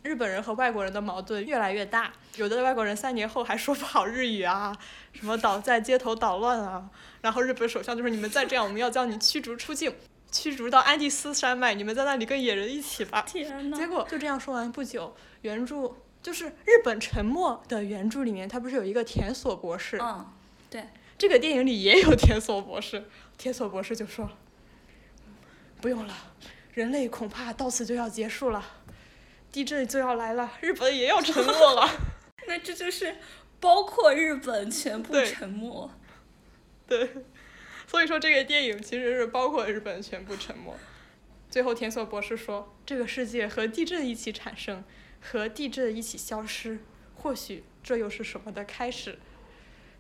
[0.03, 4.75] 日本人和外国人的矛盾越来越大，有的外国人三年后还说不好日语啊，
[5.13, 6.89] 什么倒在街头捣乱啊，
[7.21, 9.93] 然后日本首相就说你们再这样，我们要将你驱逐出境，
[10.31, 13.23] 驱逐到安第斯山脉，你们在那里跟野人一起吧。
[13.23, 20.25] 天呐，结果就这样说完不久，原著就是日本沉默的原著里面，它不是有一个田所博士，嗯，
[20.69, 20.83] 对，
[21.17, 23.05] 这个电影里也有 田索博士，
[23.37, 24.29] 田索博士就说
[25.79, 26.13] ：“不用了，
[26.73, 28.83] 人类恐怕到此就要结束了，
[29.51, 31.89] 地震就要来了，日本也要沉没了。
[32.47, 33.15] 那这就是
[33.59, 35.89] 包括日本全部沉没。”
[36.85, 37.09] 对，
[37.87, 40.75] 所以说这个电影其实是包括日本全部沉没。
[41.49, 44.83] 最后田所博士说：“这个世界和地震一起产生，
[45.21, 46.79] 和地震一起消失，
[47.15, 49.17] 或许这又是什么的开始。”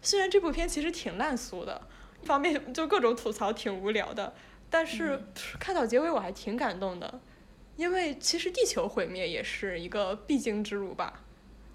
[0.05, 1.81] 虽然这部片其实挺烂俗的，
[2.21, 4.35] 一方面就各种吐槽挺无聊的，
[4.69, 5.19] 但是
[5.59, 7.19] 看到结尾我还挺感动的，
[7.75, 11.23] 因为其实地球毁灭也是一个必经之路吧。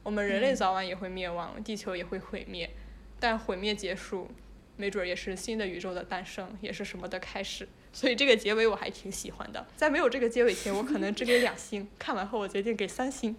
[0.04, 2.70] 我们人类嗯早晚也会灭亡，地球也会毁灭，
[3.18, 4.30] 但毁灭结束，
[4.76, 7.68] 没准儿也是新的宇宙的诞生，也是什么的开始。
[7.92, 9.66] 所以这个结尾我还挺喜欢的。
[9.76, 13.34] 在没有这个结尾前，我可能只给两星，看完后我决定给三星。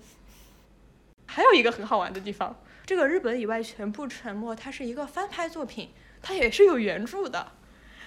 [1.26, 7.54] 还有一个很好玩的地方，这个日本以外全部沉默，它是一个翻拍作品，它也是有原著的。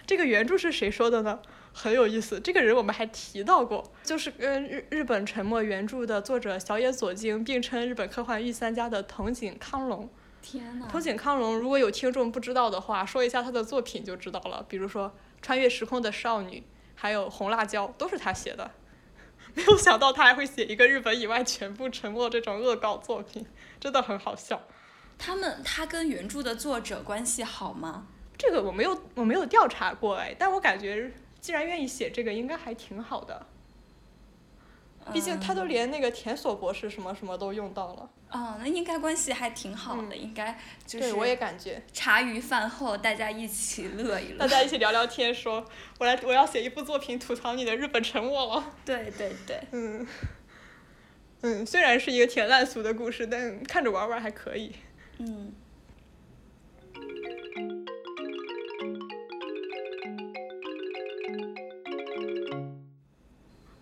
[0.07, 1.41] 这个原著是谁说的呢？
[1.73, 10.07] 很有意思，这个人我们还提到过，就是跟日日本沉默原著的作者小野佐京并称日本科幻御三家的藤井康隆。
[10.43, 14.67] 天呐，藤井康隆，如果有听众不知道的话，说一下他的作品就知道了。
[14.69, 15.09] 比如说
[15.41, 16.59] 《穿越时空的少女》，
[16.95, 18.71] 还有《红辣椒》，都是他写的。
[19.57, 23.47] 没有想到他还会写一个日本以外全部沉默这种恶搞作品，
[23.81, 24.61] 真的很好笑。
[25.19, 28.07] 他们他跟原著的作者关系好吗？
[28.37, 33.47] 这个我没有我没有调查过哎，但我感觉既然愿意写这个，应该还挺好的。
[35.13, 38.11] 毕竟他都连那个田所博士什么什么都用到了。
[38.31, 41.11] 哦，那应该关系还挺好的，应该就是。
[41.11, 41.83] 对，我也感觉。
[41.93, 44.39] 茶余饭后，大家一起乐一乐。
[44.39, 45.63] 大家一起聊聊天，说，
[45.99, 48.73] 我来，我要写一部作品吐槽你的日本沉没了。
[48.85, 49.61] 对对对。
[49.73, 50.07] 嗯。
[51.43, 54.75] 嗯，虽然是一个挺烂俗的故事，但看着玩玩还可以。
[55.19, 55.53] 嗯。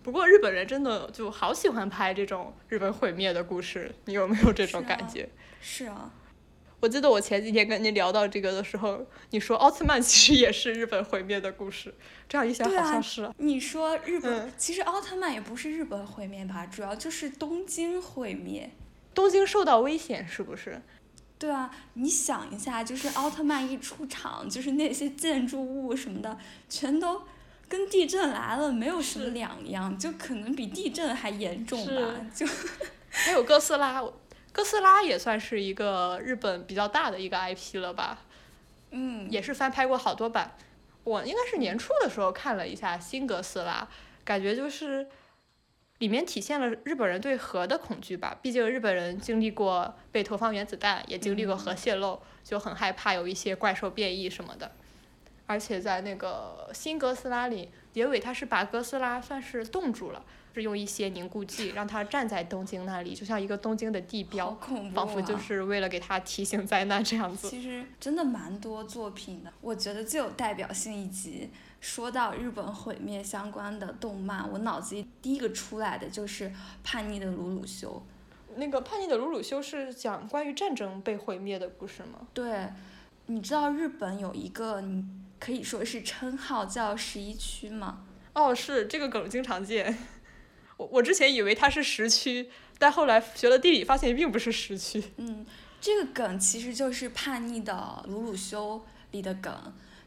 [0.01, 5.27] 不过日本人真的就好喜欢拍这种日本毁灭的故事，你有没有这种感觉？
[5.61, 6.11] 是啊，
[6.81, 11.95] 我记得我前几天跟你聊到这个的时候，你说奥特曼其实也是日本毁灭的故事，
[12.27, 13.31] 这样一想好像是。
[13.37, 16.65] 你说日本，其实奥特曼也不是日本毁灭吧？
[16.65, 18.69] 主要就是东京毁灭，
[19.15, 20.81] 东京受到危险是不是？
[21.43, 26.37] 对啊，你想一下，就是奥特曼一出场，就是那些建筑物什么的
[26.69, 27.21] 全都。
[27.67, 31.91] 跟地震来了没有什么两样，就可能比地震还严重吧。
[32.33, 32.45] 就
[33.09, 34.01] 还有哥斯拉，
[34.53, 38.19] 哥斯拉也算是一个日本比较大的一个 IP 了吧？
[38.91, 40.55] 嗯，也是翻拍过好多版。
[41.03, 43.85] 我应该是年初的时候看了一下新哥斯拉，
[44.23, 45.07] 感觉就是
[46.03, 48.37] 里面体现了日本人对核的恐惧吧。
[48.41, 54.69] 毕竟日本人经历过被投放原子弹，也经历过核泄漏，就很害怕有一些怪兽变异什么的。
[55.47, 60.21] 而且在那个新哥斯拉里，结尾他是把哥斯拉算是冻住了，
[60.53, 64.51] 是用一些凝固剂让他站在东京那里，就像一个东京的地标，
[64.93, 67.49] 仿佛就是为了给他提醒灾难这样子。
[67.49, 71.49] 其实真的蛮多作品的，我觉得最有代表性一集，
[71.83, 76.49] 说到日本毁灭相关的动漫，我脑子里第一个出来的就是
[76.83, 78.01] 《叛逆的鲁鲁修》。
[78.55, 82.25] 那个《叛逆的鲁鲁修》是讲关于战争被毁灭的故事吗？
[82.33, 82.69] 对，
[83.25, 85.05] 你知道日本有一个你。
[85.39, 88.05] 可以说是称号叫十一区吗？
[88.31, 89.97] 哦，是这个梗经常见。
[90.77, 95.03] 我我之前以为它是十区，但后来学了地理发现并不是十区。
[95.17, 95.45] 嗯，
[95.81, 99.53] 这个梗其实就是叛逆的鲁鲁修里的梗，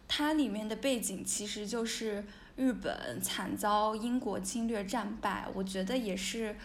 [0.09, 2.25] 它里面的背景其实就是
[2.57, 6.57] 日本惨遭英国侵略战败，我觉得也是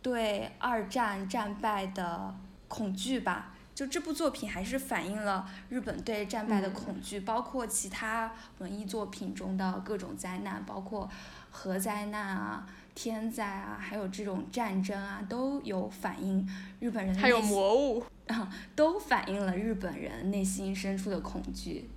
[0.00, 2.34] 对二战战败的
[2.68, 3.54] 恐惧吧。
[3.74, 11.08] 就这部作品还是反映了日本对战败的恐惧，包括其他文艺作品中的各种灾难，包括
[11.52, 16.48] 核灾难啊、天灾啊，还有这种战争啊，都有反映
[16.80, 17.14] 日本人。
[17.16, 21.88] 还有魔物啊， 都反映了日本人内心深处的恐惧。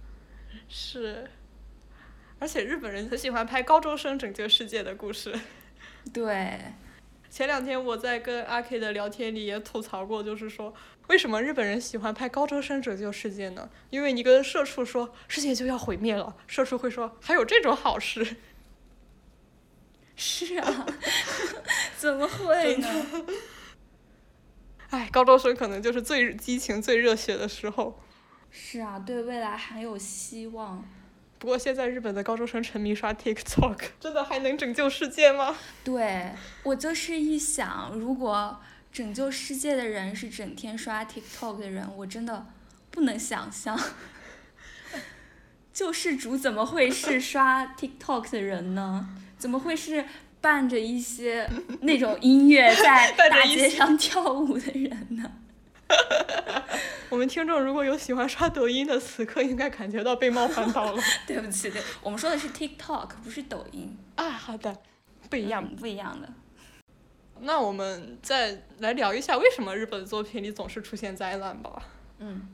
[0.74, 1.30] 是，
[2.40, 5.38] 而且日本人很喜欢拍高中生拯救世界的故事。
[6.14, 6.58] 对。
[7.30, 10.74] 前两天我在跟阿 K 的聊天里也吐槽过，就是说。
[11.08, 13.70] 为什么日本人喜欢拍高中生拯救世界呢？
[13.90, 18.38] 因为你跟社畜说世界就要毁灭了，社畜会说还有这种好事。
[20.16, 20.86] 是啊，
[21.98, 22.88] 怎么会呢？
[24.92, 28.00] 哎，高中生可能就是最激情、最热血的时候。
[28.52, 30.84] 是啊，对未来很有希望。
[31.40, 35.56] 不过现在日本的高中生沉迷刷 TikTok，真的还能拯救世界吗？
[35.84, 36.32] 对，
[36.64, 38.60] 我就是一想，如果。
[38.94, 42.46] 拯救世界的人是整天刷 TikTok 的人，我真的
[42.90, 43.80] 不能想象，
[45.72, 49.08] 救世主怎么会是 刷 TikTok 的人呢？
[49.38, 50.04] 怎么会是
[50.42, 51.50] 伴着一些
[51.84, 55.32] 那种音乐在 大街上跳舞的人呢？
[57.10, 61.02] 我们听众如果有喜欢刷抖音的，此刻应该感觉到被冒犯到了。
[61.28, 63.98] 对不起，对，我们说的是 TikTok，不是抖音。
[64.16, 64.78] 啊，好的，
[65.30, 66.30] 不一样，不一样的。
[67.42, 71.82] 那我们再来聊一下为什么日本作品里总是出现灾难吧。
[72.20, 72.48] 嗯，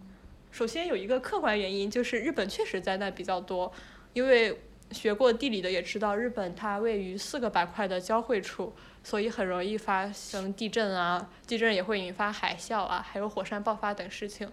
[0.50, 3.72] 首先有一个客观原因，就是日本确实灾难比较多。
[4.14, 8.74] 因为学过地理的也知道，日本它位于四个板块的交汇处，
[9.08, 14.52] 所以很容易发生地震啊，地震也会引发海啸啊，还有火山爆发等事情。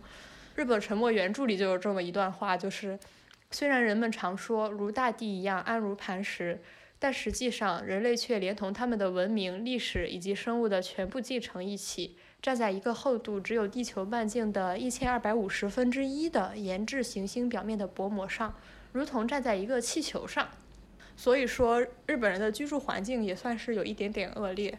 [0.54, 2.96] 日本沉没原著里就有这么一段话，就是
[3.50, 6.62] 虽然人们常说如大地一样安如磐石。
[7.00, 18.54] 但实际上，人类却连同他们的文明、历史以及生物的全部继承一起，站在一个厚度只有地球半径的一千二百五十分之一的研制行星表面的薄膜上，
[18.92, 20.48] 如同站在一个气球上。
[21.16, 24.78] 所以说，日本人的居住环境也算是有一点点恶劣。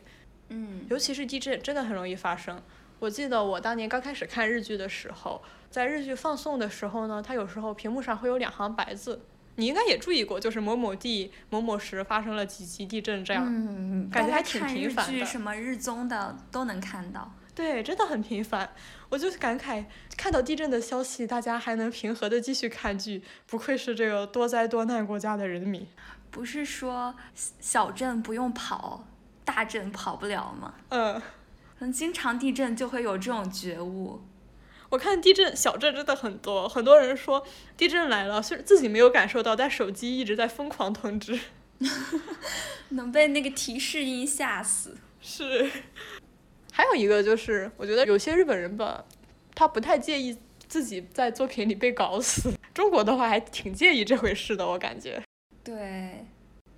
[0.49, 2.61] 嗯，尤其是地震，真的很容易发生。
[2.99, 9.21] 我记得我当年刚开始看日剧的时候，在日剧放送的时候呢，它有时候屏幕上会有两行白字。
[9.55, 15.25] 你应该也注意过，就是某某地某某时发生了几级地震，这样，嗯感觉还挺频繁的。
[15.25, 17.33] 什么日综的都能看到。
[17.55, 18.69] 对，真的很频繁。
[19.07, 19.85] 我就感慨，
[20.17, 25.87] 看到地震的消息，大家还能平和的继续看剧，不愧是这个多灾多难国家的人民。
[26.35, 27.15] 不是说
[27.61, 29.07] 小镇不用跑，
[29.45, 30.73] 大镇跑不了吗？
[30.89, 31.13] 嗯。
[31.79, 34.21] 可能经常地震就会有这种觉悟。
[34.89, 41.39] 我看地震小镇真的很多，很多人说地震来了，虽然自己没有感受到，但手机一直在疯狂通知。
[42.89, 44.97] 能被那个提示音吓死。
[45.21, 45.71] 是。
[46.73, 49.05] 还有一个就是，我觉得有些日本人吧，
[49.55, 52.51] 他不太介意自己在作品里被搞死。
[52.73, 55.23] 中国的话还挺介意这回事的，我感觉。
[55.65, 56.25] 对，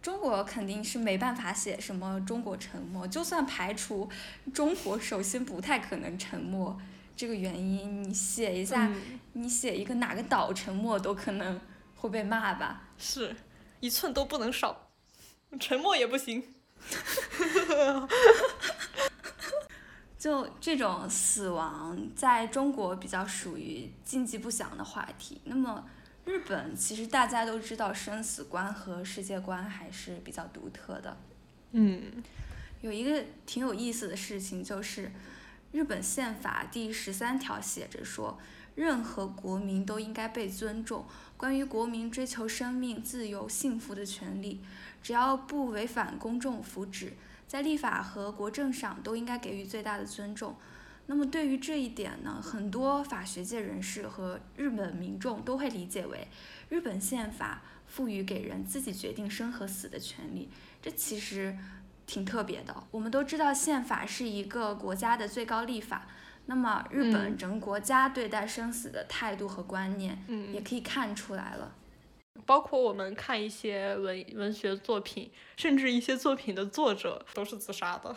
[0.01, 4.09] 中国肯定是没办法写什么中国沉默，就算排除
[4.53, 6.79] 中国首先不太可能沉默
[7.13, 8.89] 这个原因，你写一下，
[9.33, 11.59] 你写一个哪个岛沉默都可能
[11.97, 12.83] 会被骂吧。
[12.97, 13.35] 是，
[13.81, 14.89] 一寸都不能少，
[15.59, 16.41] 沉默也不行。
[20.17, 25.41] 就这种死亡，在中国比较属于禁忌不详的话题。
[25.43, 25.85] 那么，
[26.27, 31.15] 日本其实大家都知道，生死观和世界观还是比较独特的。
[31.71, 32.21] 嗯，
[32.81, 35.09] 有一个挺有意思的事情，就是
[35.71, 38.37] 日本宪法第十三条写着说，
[38.75, 41.05] 任何国民都应该被尊重，
[41.37, 44.59] 关于国民追求生命、自由、幸福的权利，
[45.01, 47.13] 只要不违反公众福祉。
[47.47, 50.57] 在立法和国政上都应该给予最大的尊重。
[51.07, 56.27] 那么对于这一点呢，很多法学界人士和日本民众都会理解为，
[56.69, 60.49] 日本宪法赋予给人自己决定生和死的权利。
[60.81, 61.57] 这其实
[62.05, 62.75] 挺特别的。
[62.91, 66.07] 我们都知道宪法是一个国家的最高立法，
[66.45, 70.21] 那么日本整个国家对待生死的态度和观念，
[70.53, 71.73] 也可以看出来了。
[72.45, 78.15] 包括我们看一些文文学作品，甚至一些作品的作者都是自杀的，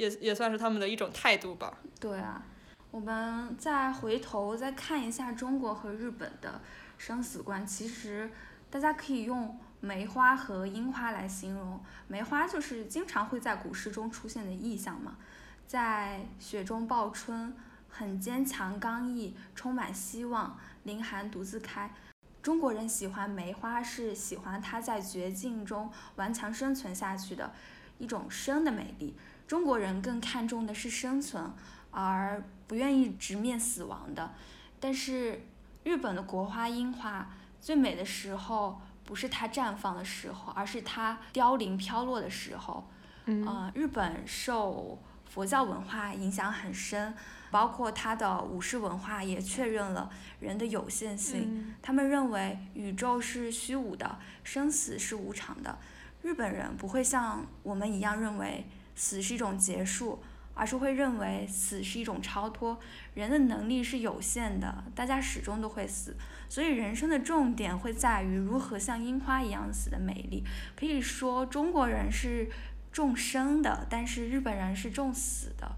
[0.00, 1.76] 也也算是他们的一种态度吧。
[2.00, 2.42] 对啊，
[2.90, 6.62] 我们再回头再看一下中国和日本的
[6.96, 8.30] 生死观，其实
[8.70, 11.78] 大家可以用梅花和樱花来形容。
[12.08, 15.18] 梅花就是经常会在古诗中出现的意象嘛，
[15.66, 17.54] 在雪中报春，
[17.90, 21.92] 很坚强刚毅，充满希望，凌寒独自开。
[22.40, 27.52] 中国人喜欢梅花，是喜欢它在绝境中顽强生存下去的
[27.98, 29.14] 一种生的美丽。
[29.50, 31.52] 中国人更看重的是生存，
[31.90, 34.30] 而不愿意直面死亡的。
[34.78, 35.44] 但是
[35.82, 37.28] 日本的国花樱花
[37.60, 42.88] 最美的时候，不是它绽放的时候，而是它凋零飘落的时候。
[43.24, 44.96] 嗯，日本受
[45.28, 47.12] 佛教文化影响很深。
[47.50, 55.76] 包括它的武士文化也确认了人的有限性，他们认为宇宙是虚无的，生死是无常的。
[56.22, 58.64] 日本人不会像我们一样认为
[59.00, 60.22] 死是一种结束，
[60.52, 62.78] 而是会认为死是一种超脱。
[63.14, 66.14] 人的能力是有限的，大家始终都会死，
[66.50, 70.44] 所以人生的重点会在于如何像樱花一样死的美丽。
[70.76, 72.50] 可以说中国人是
[72.92, 75.76] 重生的，但是日本人是重死的。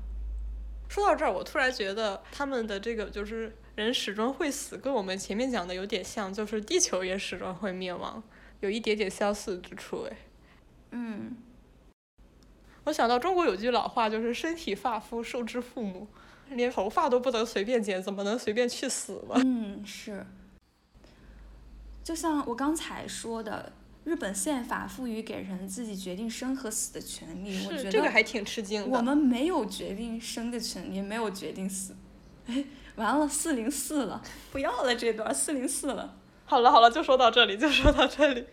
[0.88, 8.20] 说到这儿，我突然觉得他们的这个就是人始终会死，跟我们前面讲的有点像，就是地球也始终会灭亡，
[8.58, 10.16] 有一点点相似之处哎。
[10.90, 11.36] 嗯。
[12.84, 16.06] 我想到中国有句老话，就是“身体发肤受之父母”，
[16.50, 19.34] 连头发都不能随便剪，怎么能随便去死呢？
[19.44, 20.26] 嗯，是。
[22.02, 23.72] 就像我刚才说的。
[24.04, 28.98] 日本宪法赋予给人自己决定生和死的权利，我觉得这个还挺吃惊的。
[28.98, 31.94] 我们没有决定生的权利，没有决定死。
[32.46, 32.64] 哎，
[32.96, 34.20] 完了，四零四了，
[34.50, 36.16] 不要了这段，四零四了。
[36.46, 38.44] 好了好了，就说到这里，就说到这里。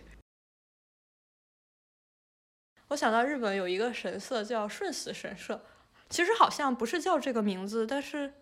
[2.90, 5.60] 我想到日本有一个神社叫顺死神社，
[6.10, 8.34] 其实好像不是叫这个名字，但是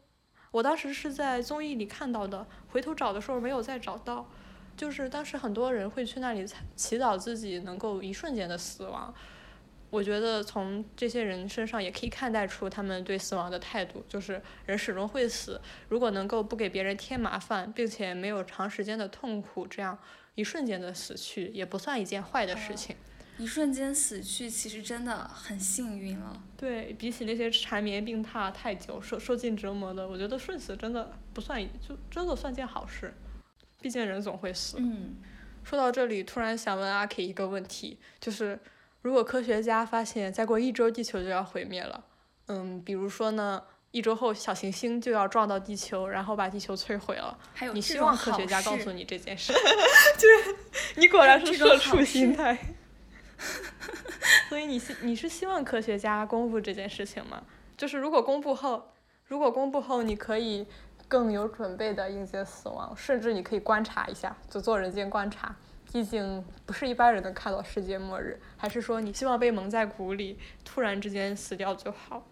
[0.52, 4.30] 我当时是在综艺里看到的，回头找的时候没有再找到。
[4.78, 6.46] 就是当时很多人会去那里
[6.76, 9.12] 祈祷自己能够一瞬间的死亡，
[9.90, 19.98] 我觉得从这些人身上也可以看待出他们对死亡的态度，就是人始终会死，如果能够不给别人添麻烦，并且没有长时间的痛苦，这样
[20.36, 22.96] 一瞬间的死去也不算一件坏的事情。
[23.38, 26.42] 一瞬间死去其实真的很幸运了。
[26.58, 33.14] 对比起那些缠绵病榻太久、受受尽折磨的，我觉得瞬死真的不算，就真的算件好事。
[33.80, 34.78] 毕竟人总会死。
[34.80, 35.16] 嗯，
[35.64, 38.60] 说到这里，突然想问阿 K 一个问题，就是
[39.04, 42.04] 如果科学家发现再过一周地球就要毁灭了，
[42.48, 43.62] 嗯，比如说呢，
[43.92, 47.38] 一周后小行星就要撞到地球，然后把地球摧毁了，
[47.72, 49.54] 你希望科学家告诉你这件事？
[50.18, 50.56] 就是
[50.96, 52.58] 你果然是社畜心态。
[54.50, 57.44] 所以你希你是希望科学家公布这件事情吗？
[57.76, 58.92] 就是如果公布后。
[59.30, 60.66] 如果公布后，你可以
[61.06, 65.54] 更有准备的迎接死亡，甚至你可以观察一下，就做人间观察。
[65.92, 72.26] 毕竟不是一般人能看到世界末日，还是说你希望被蒙在鼓里，突然之间死掉就好？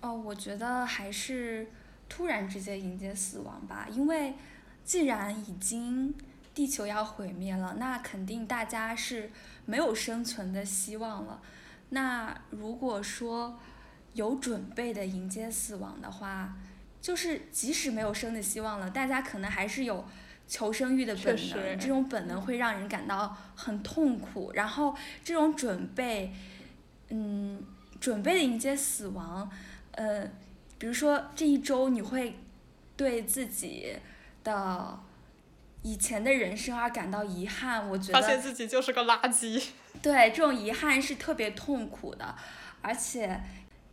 [0.00, 1.66] 哦，我觉得还是
[2.08, 4.32] 突然之间迎接死亡吧，因为
[4.82, 6.14] 既然已经
[6.54, 9.30] 地球要毁灭了，那肯定大家是
[9.66, 11.40] 没有生存的希望了。
[11.90, 13.58] 那如果说
[14.14, 16.56] 有准备的迎接死亡的话，
[17.00, 20.04] 就是即使没有生的希望了，大家可能还是有。
[20.52, 24.50] 求生欲的本能，这种本能会让人感到很痛苦。
[24.52, 26.32] 然后这种准备，
[27.10, 27.62] 嗯，
[28.00, 29.48] 准备迎接死亡，
[29.92, 30.28] 呃，
[30.76, 32.36] 比如说这一周你会
[32.96, 33.96] 对自己
[34.42, 34.98] 的
[35.82, 37.88] 以前的人生而感到遗憾。
[37.88, 39.62] 我觉得发现自己就是个垃圾。
[40.02, 42.34] 对，这种遗憾是特别痛苦的，
[42.82, 43.40] 而且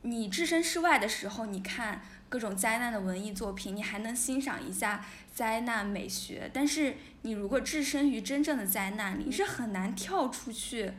[0.02, 2.02] 你置身事外的时候，你看。
[2.30, 6.52] 各种灾难的文艺作品，你还能欣赏一下灾难美学。
[6.54, 10.92] 但是你如果置身于真正的灾难里，你是很难跳出去，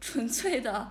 [0.00, 0.90] 纯粹的，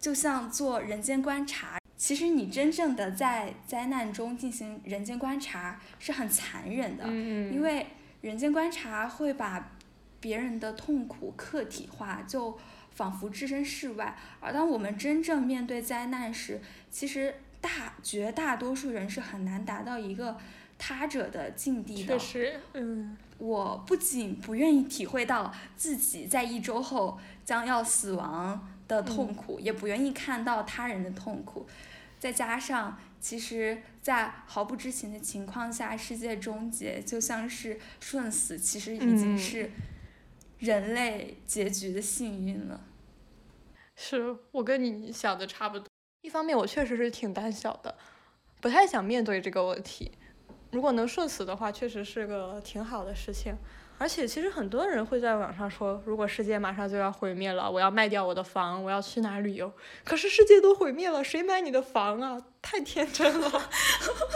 [0.00, 1.78] 就像做人间观察。
[1.96, 7.86] 其实你真正的在灾难中进行人间观察是很残忍的，因为
[8.22, 9.72] 人间观察会把
[10.18, 12.58] 别人的痛苦客体化，就
[12.90, 14.16] 仿佛置身事外。
[14.40, 16.60] 而当我们真正面对灾难时，
[16.90, 17.34] 其实。
[17.62, 20.36] 大绝大多数人是很难达到一个
[20.76, 22.06] 他者的境地的。
[22.06, 23.16] 确实，嗯。
[23.38, 31.68] 我不仅不愿意体会到自己在一周后将要死亡的痛苦，也不愿意看到他人的痛苦。
[32.18, 39.70] 再加上，其实，在毫不知情的情况下，世界终结就像是瞬死，其实已经是
[40.58, 42.80] 人类结局的幸运了。
[43.94, 45.86] 是我跟你想的差不多。
[46.22, 47.96] 一方面，我确实是挺胆小的，
[48.60, 50.10] 不太想面对这个问题。
[50.72, 53.54] 如果能顺死的话，确实是个挺好的事情。
[53.98, 59.72] 而且，其实很多人会在网上说，如果世界马上就要毁灭了，我要卖掉我的房，我要去哪旅游。
[60.04, 62.40] 可是世界都毁灭了，谁买你的房啊？
[62.60, 63.50] 太天真了，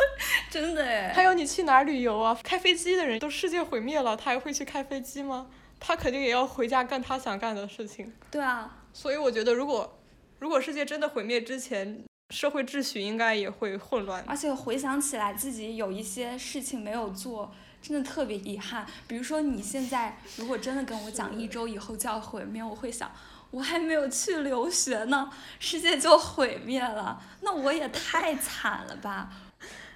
[0.51, 1.13] 真的哎。
[1.13, 2.39] 还有你去哪旅游啊？
[2.43, 5.49] 开飞机的人都世界毁灭了，他还会去开飞机吗？
[5.81, 8.13] 他肯定也要回家干他想干的事情。
[8.31, 8.79] 对啊。
[8.93, 9.93] 所以我觉得，如果。
[10.39, 14.23] 如果世界真的毁灭之前，社会秩序应该也会混乱。
[14.29, 17.51] 而且回想起来，自己有一些事情没有做，
[17.87, 18.87] 真的特别遗憾。
[19.07, 23.11] 比如说，你现在如果真的跟我讲一周以后就要毁灭，我会想，
[23.51, 25.31] 我还没有去留学呢，
[25.61, 29.31] 世界就毁灭了，那我也太惨了吧。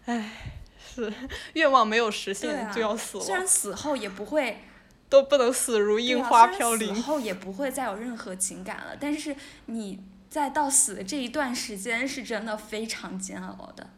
[0.04, 0.30] 唉，
[0.78, 1.12] 是
[1.54, 3.24] 愿望没有实现就要死了。
[3.24, 4.62] 虽然死后也不会，
[5.08, 6.94] 都不能死如樱花飘零。
[6.94, 9.34] 死后也不会再有任何情感了，但是
[9.66, 10.04] 你。
[10.30, 13.90] 在到死的这一段时间是真的非常煎熬的。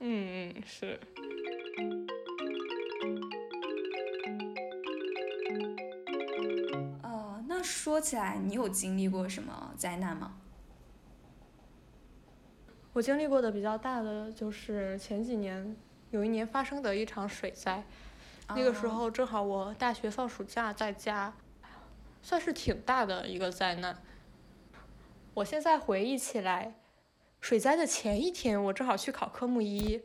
[0.00, 0.98] 嗯嗯是。
[7.64, 10.36] 说起来，你有经历过什么灾难吗？
[12.92, 15.74] 我经历过的比较大的就是前几年
[16.10, 17.82] 有一年发生的一场水灾，
[18.50, 21.34] 那个时候正好我大学放暑假在家，
[22.22, 24.00] 算是挺大的一个灾难。
[25.34, 26.74] 我现在回忆起来，
[27.40, 30.00] 水灾的前一天，我正好去考科目一，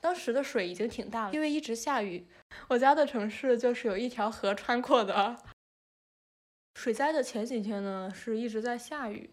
[0.00, 2.28] 当时的水已经挺大了，因为一直下雨。
[2.68, 5.36] 我家的城市就是有一条河穿过的。
[6.74, 9.30] 水灾的前几天呢，是一直在下雨，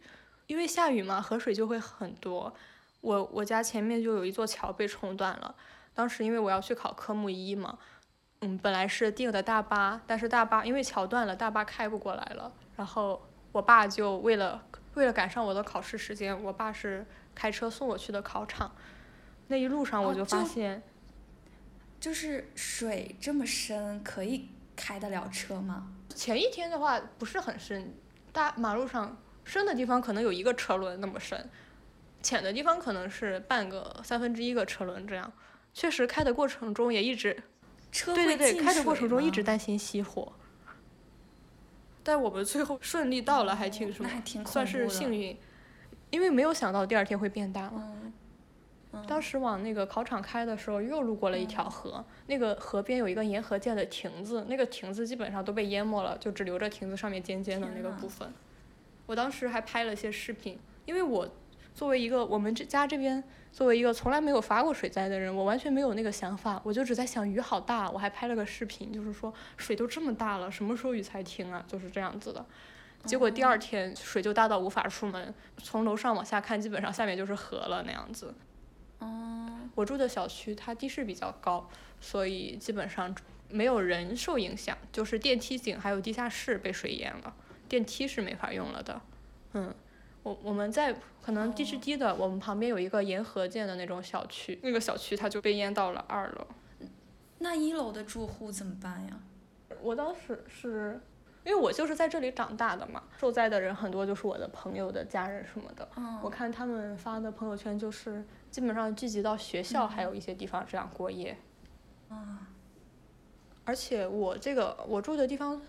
[0.47, 2.53] 因为下雨嘛，河水就会很多。
[3.01, 5.55] 我我家前面就有一座桥被冲断了。
[5.93, 7.77] 当时因为我要去考科目一嘛，
[8.41, 12.51] 嗯，本来是订的大巴，但是大巴因为桥断了，大巴开不过来了。
[12.75, 13.21] 然后
[13.51, 14.63] 我爸就为了。
[14.93, 18.71] 为了赶上我的考试时间，我爸是开车送我去的考场。
[19.45, 20.81] 那一路上我就发现，
[21.99, 25.87] 就是水这么深，可以开得了车吗？
[26.15, 27.93] 前一天的话不是很深，
[28.31, 31.49] 大马路上深的地方可能有一个车轮那么深，
[32.21, 35.33] 浅的地方可能是半个三分之一个车轮这样。
[35.73, 37.35] 确实开的过程中也一直，
[37.91, 40.31] 对对对，开的过程中一直担心熄火。
[42.03, 44.09] 但我们最后顺利到了，还挺什么，
[44.45, 45.37] 算是幸运，
[46.09, 47.96] 因为没有想到第二天会变大嘛。
[49.05, 58.31] 当时往那个考场开的时候，又路过了一条河，那个河边有一个沿河建的亭子，那个亭子基本上都被淹没了，就只留着亭子上面尖尖的那个部分。
[59.05, 61.27] 我当时还拍了些视频，因为我
[61.73, 63.23] 作为一个我们这家这边。
[63.49, 71.63] 作为一个从来没有发过水灾的人，我完全没有那个想法，我就只在想雨好大，我还拍了个视频，就是说水都这么大了，什么时候雨才停啊？
[71.65, 72.45] 就是这样子的。
[73.05, 78.31] 结果第二天水就大到无法出门，从楼上往下看，基本上下面就是河了那样子。
[78.99, 81.69] 嗯，我住的小区它地势比较高，
[82.01, 83.15] 所以基本上
[83.49, 87.35] 没有人受影响，就是电梯井还有地下室被水淹了，
[87.69, 89.01] 电梯是没法用了的。
[89.53, 89.73] 嗯，
[90.23, 96.47] 我我们在可能地势低的，我们旁边有一个沿河建的那种小区，那个小区它就被淹到了二楼。
[97.39, 99.19] 那一楼的住户怎么办呀？
[99.81, 100.99] 我当时是，
[101.47, 105.87] 因为我就是在这里长大的嘛，受灾的人很多就是我的朋友的家人什么的。
[105.95, 108.21] 嗯，我看他们发的朋友圈，就是
[108.51, 111.37] 基本上聚集到学校，还有一些地方这样过夜。
[112.09, 112.49] 啊，
[113.63, 115.61] 而且我这个我住的地方，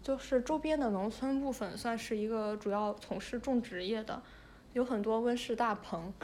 [0.00, 4.22] 就是周边的农村部分，算是一个主要从事种植业的，
[4.72, 6.14] 有很多温室大棚。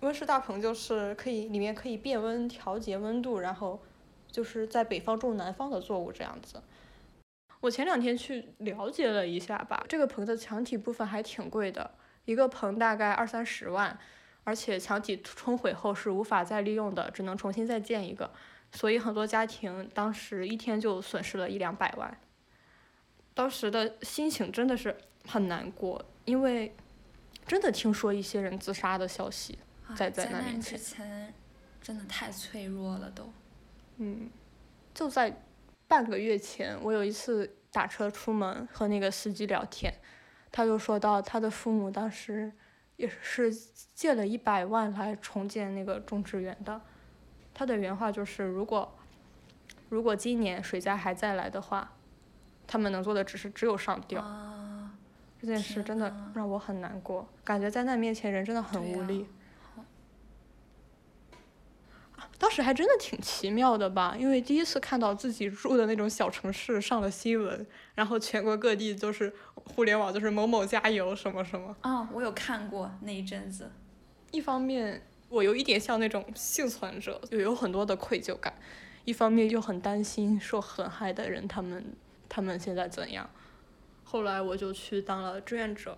[0.00, 3.80] 温室大棚就是可以里面可以变温调节温度，然后
[4.26, 6.60] 就是在北方种南方的作物这样子。
[7.62, 11.88] 我前两天去了解了一下吧，这个棚的墙体部分还挺贵的，
[12.24, 13.96] 一个棚大概二三十万，
[14.42, 18.28] 而且墙体冲毁后是无法再利用的，只能重新再建一个。
[18.72, 22.18] 所以很多家庭当时一天就损失了一两百万，
[23.32, 26.74] 当时的心情真的是很难过，因为
[27.46, 29.56] 真的听说一些人自杀的消息。
[29.94, 31.32] 在灾难面之前，
[31.80, 33.30] 真的太脆弱了都。
[33.98, 34.30] 嗯，
[34.94, 35.44] 就在
[35.92, 39.92] 半个月前，我有一次打车出门和那个司机聊天，
[40.50, 42.50] 他就说到他的父母当时
[42.96, 43.52] 也是
[43.94, 46.80] 借了一百万来重建那个种植园的。
[47.52, 48.90] 他的原话就是：如果
[49.90, 51.92] 如果今年水灾还再来的话，
[52.66, 54.24] 他们能做的只是只有上吊。
[55.38, 59.26] 这件事真的让我很难过，感觉在那面前人真的很无力。
[62.42, 67.64] 当时还真的挺奇妙的吧，因为第一次看到自己住的那种小城市上了新闻，
[67.94, 71.76] 然后全国各地都是互联网，就是某某加油什么什么。
[71.82, 73.70] 啊，我有看过那一阵子。
[74.32, 75.00] 一方面。
[75.28, 78.52] 我有一点像那种幸存者，就有很多的愧疚感，
[79.06, 81.82] 一方面又很担心受损害的人他们
[82.28, 83.30] 他们现在怎样。
[84.04, 85.96] 后来我就去当了志愿者，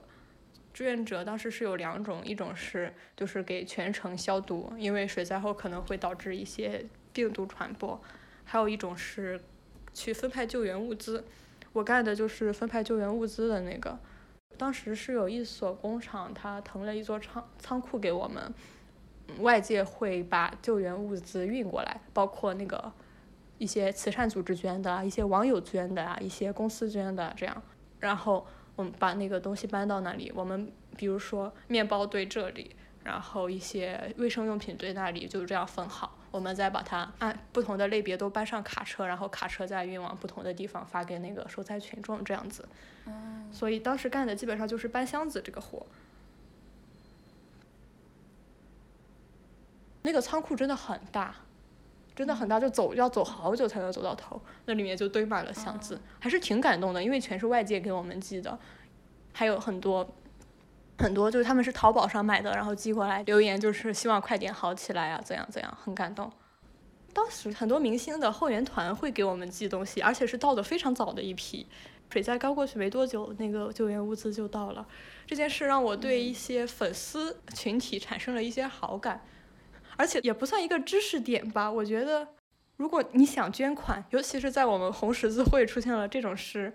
[0.75, 7.99] 志愿者当时是有两种，一种是就是给全城消毒，因为水灾后可能会导致一些病毒传播，
[8.45, 9.41] 还有一种是
[9.93, 11.25] 去分派救援物资。
[11.73, 13.97] 我干的就是分派救援物资的那个。
[14.59, 18.53] 当时是有一所工厂，他腾了一座仓仓库给我们。
[19.39, 22.93] 外界会把救援物资运过来，包括那个
[23.59, 27.63] 一些慈善组织捐的，一些网友捐的啊，一些公司捐的这样。
[28.01, 28.47] 然后
[28.77, 36.19] 我们把那个东西搬到那里，我们比如说面包堆这里，然后一些卫生用品堆那里，就是这样分好。
[36.31, 42.69] 我们再把它按不同的类别都搬上卡车，然后卡车再运往不同的地方发给那个受灾群众这样子。
[43.53, 45.87] 所以当时干的基本上就是搬箱子这个活。
[50.03, 51.37] 那个仓库真的很大，
[52.15, 54.41] 真的很大，就走要走好久才能走到头。
[54.67, 58.59] 那里面就堆满了箱子，还是挺感动的，因为全是外界给我们寄的，
[59.33, 60.09] 还有很多
[60.99, 66.31] 很多就是他们是淘宝上买的，然后寄过来留言就是希望快点好起来啊，怎样怎样，很感动。
[67.13, 71.67] 当时很多明星的后援团会给我们寄东西，而且是到的非常早的一批。
[72.11, 74.87] 水灾刚过去没多久，那个救援物资就到了。
[75.27, 79.21] 这件事让我对一些粉丝群体产生了一些好感。
[79.97, 82.29] 而且也不算一个知识点吧，我觉得，
[82.77, 86.73] 如果你想捐款，尤其是在我们红十字会出现了这种事，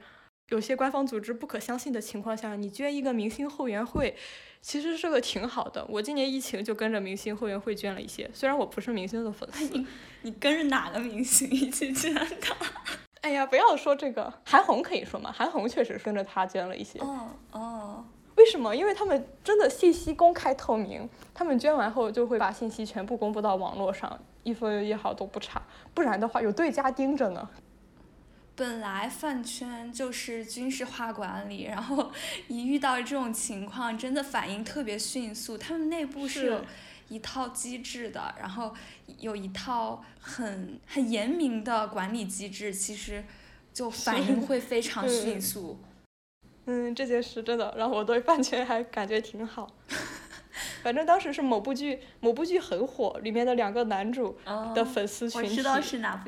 [0.50, 4.16] 有些官方组织不可相信的情况下，你捐一个明星后援会，
[4.62, 5.86] 其实是个挺好的。
[5.90, 9.86] 我今年疫情就跟着明星后援会捐了一些，虽然我不是明星的粉丝。
[10.22, 12.28] 你跟着哪个明星一起捐的？
[13.22, 15.30] 哎呀，不要说这个，韩红可以说吗？
[15.32, 17.00] 韩红确实跟着他捐了一些。
[17.00, 18.06] 哦哦。
[18.40, 18.74] 为什么？
[18.74, 25.62] 因为他们真的信息公开透明，他们捐完后就会把信息全部公布到网络上，一分一毫都不差。
[25.94, 27.50] 不然的话，有对家盯着呢。
[28.56, 32.12] 本来饭圈就是军事化管理，然后
[32.48, 35.58] 一遇到这种情况，真的反应特别迅速。
[35.58, 36.62] 他们内部是有
[37.10, 38.74] 一套机制的，然后
[39.18, 43.26] 有一套很很严明的管理机制，其实
[43.74, 45.78] 就反应会非常迅速。
[46.72, 49.68] 嗯，这件事真的让我对饭圈还感觉挺好。
[50.84, 54.38] 反正当时是某部剧，某部剧很火，里面的两个男主
[54.76, 55.64] 的粉丝群体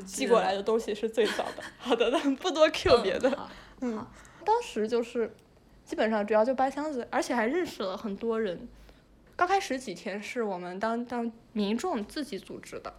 [0.04, 1.64] 寄过来的东西是最早的。
[1.78, 3.50] 好的，那不多 Q 别的。
[3.82, 4.04] 嗯，
[4.44, 5.32] 当时就是
[5.86, 8.68] 基本上主要就搬箱子，而且还认识了很多人。
[9.36, 12.92] 刚开始几天是我们当当民众自己组织的。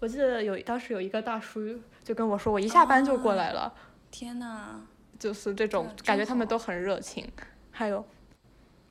[0.00, 3.74] 我记得有当时有一个大叔就跟我说，我一下班就过来了。
[4.10, 4.80] 天呐！
[5.18, 7.26] 就是这种感觉，他们都很热情。
[7.70, 8.04] 还有，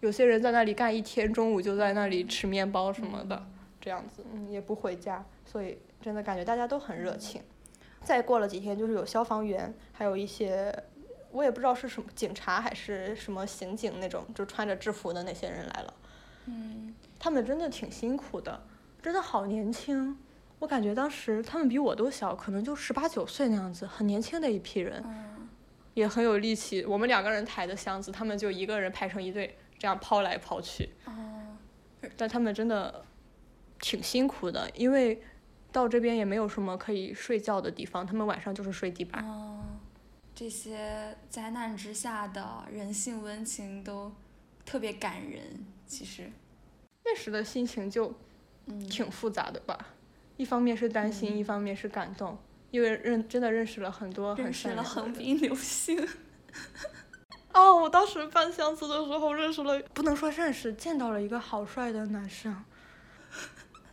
[0.01, 3.47] 有些人在那里干一天，中午就在那里吃面包什么的。
[3.79, 7.41] 这样子，嗯，也不回家，所以真的感觉大家都很热情。
[8.03, 10.73] 再过了几天，就是有消防员，还有一些
[11.31, 15.93] 我也不知道是什么警察还是什么刑警那种，就穿着制服的那些人来了。
[16.45, 18.61] 嗯，他们真的挺辛苦的，
[19.01, 20.17] 真的好年轻。
[20.59, 25.36] 我感觉当时他们比我都小，可能就十八九岁那样子，很年轻的一批人，嗯，
[25.97, 26.85] 也很有力气。
[26.85, 30.87] 我们两个人抬的箱子，他们就一个人排成一队，这样抛来抛去。
[31.05, 31.57] 哦，
[32.15, 33.03] 但他们真的
[33.79, 35.19] 挺辛苦的，因为
[35.71, 39.25] 到这边也没有什么可以睡觉的地方，他们晚上就是睡地板。
[39.25, 39.63] 哦，
[40.35, 44.11] 这些灾难之下的人性温情都
[44.63, 46.29] 特别感人，其实，
[47.03, 48.13] 那时的心情就
[48.67, 49.95] 嗯，挺复杂的吧，
[50.35, 52.37] 一方面是担心，嗯一方面是感动，
[52.71, 54.83] 因为认真的认识了很多很认识了。
[54.83, 56.07] 横滨流星。
[57.53, 62.63] 哦，我当时搬箱子的时候认识了，不能说认识，见到了一个好帅的男生。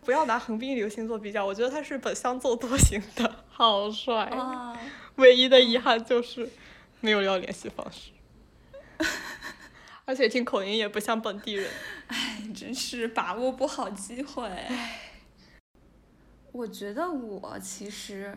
[0.05, 4.25] 不要拿横滨流星做比较，我觉得他是本乡奏多型的，好帅。
[4.27, 4.79] 啊，
[5.17, 6.51] 唯一的遗憾就是
[7.01, 8.11] 没有要联系方式，
[10.05, 11.71] 而且听口音也不像本地人。
[12.09, 14.51] 哎，真是把握不好机会。
[16.53, 18.37] 我觉得我其实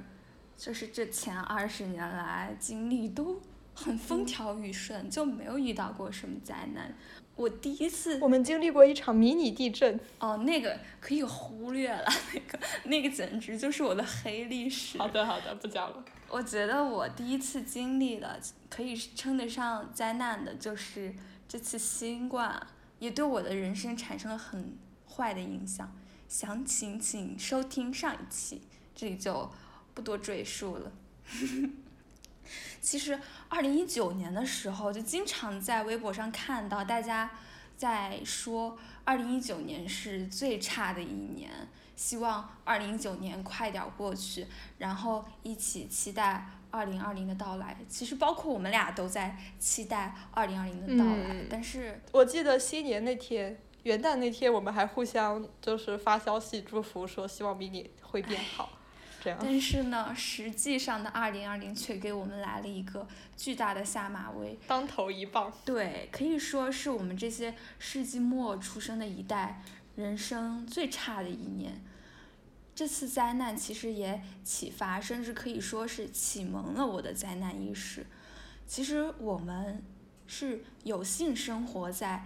[0.58, 3.40] 就是这前二十年来经历都
[3.76, 6.94] 很风调雨顺，就没有遇到过什么灾难。
[7.36, 12.04] 我第一次我们经历过一场迷你地震，哦，那个可以忽略了，
[12.34, 14.98] 那个那个简直就是我的黑历史。
[14.98, 16.04] 好的好的，不讲了。
[16.28, 18.40] 我觉得我第一次经历的，
[18.72, 21.14] 可以称得上灾难的，就是
[21.48, 22.60] 这次新冠，
[22.98, 24.76] 也对我的人生产生了很
[25.08, 25.96] 坏的影响。
[26.28, 28.64] 详情请收听上一期，
[28.96, 29.50] 这里就
[29.98, 30.92] 不多赘述了。
[32.80, 33.20] 其实，
[33.50, 37.32] 二零一九年的时候，就经常在微博上看到大家
[37.76, 41.50] 在说，二零一九年是最差的一年，
[41.96, 44.46] 希望二零一九年快点过去，
[44.78, 47.76] 然后一起期待二零二零的到来。
[47.90, 58.70] 其实，包括我们俩都在期待二零二零的到来，嗯但是，我记得新年那天，元旦那天，我们还互相就是发消息祝福，说希望明年会变好，
[59.28, 59.40] 这样。
[59.42, 63.06] 但是呢，实际上的二零二零却给我们来了一个
[63.36, 64.58] 巨大的下马威。
[64.68, 65.52] 当头一棒。
[65.66, 69.62] 对，可以说是我们这些世纪末出生的一代
[69.98, 71.82] 人生最差的一年。
[72.74, 78.06] 这次灾难其实也启发，甚至可以说是启蒙了我的灾难意识。
[78.66, 79.84] 其实我们
[80.26, 82.26] 是有幸生活在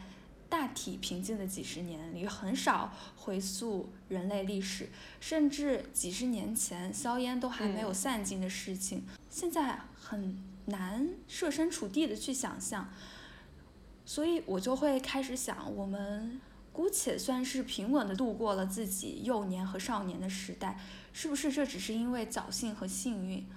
[0.51, 4.89] 大体平静的几十年里，很少回溯人类历史，
[5.21, 12.89] 甚至几十年前硝烟都还没有嗯散尽的事情，现在很难设身处地的去想象。
[14.05, 16.41] 所以我就会开始想，我们
[16.73, 20.77] 姑且算是平稳的度过了自己幼年和少年的时代，
[21.13, 23.47] 是不是这只是因为侥幸和幸运？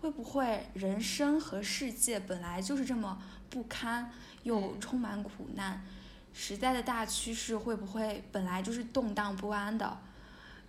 [0.00, 4.10] 会不会人生和世界本来就是这么不堪
[4.42, 5.84] 又嗯充满苦难？
[6.32, 9.98] 时代的大趋势会不会本来就是动荡不安的？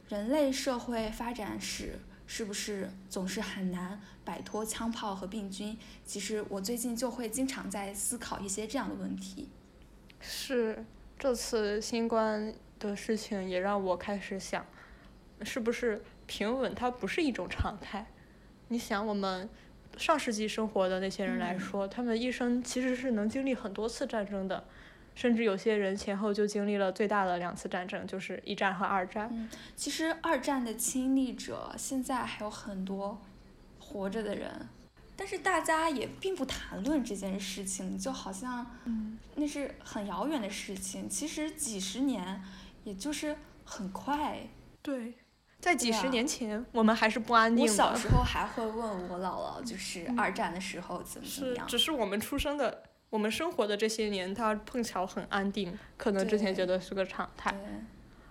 [0.10, 5.78] 人类社会发展史是不是总是很难摆脱枪炮和病菌？
[6.06, 9.50] 其实我最近就会经常在思考一些这样的问题。
[10.20, 10.86] 是，
[11.18, 14.66] 这次新冠的事情也让我开始想，
[15.44, 18.06] 是不是平稳它不是一种常态？
[18.68, 19.50] 你想，我们
[19.98, 24.66] 上世纪生活的那些人来嗯说，他们一生其实是能经历很多次战争的，
[25.14, 29.30] 甚至有些人前后就经历了最大的两次战争，就是一战和二战。
[29.32, 33.22] 嗯，其实二战的亲历者现在还有很多
[33.80, 34.70] 活着的人，
[35.16, 41.10] 但是大家也并不谈论这件事情，就好像嗯，那是很遥远的事情。
[41.10, 42.42] 其实几十年，
[42.84, 43.36] 也就是
[43.66, 44.40] 很快。
[44.82, 45.14] 对，
[45.60, 47.72] 在几十年前，我们还是不安定的。
[47.72, 51.68] 我小时候还会问我姥姥，就是二战的时候怎么怎么是，样。
[51.68, 57.54] 只是我们出生的，我们生活的这些年，它碰巧很安定，可能之前觉得是个常态。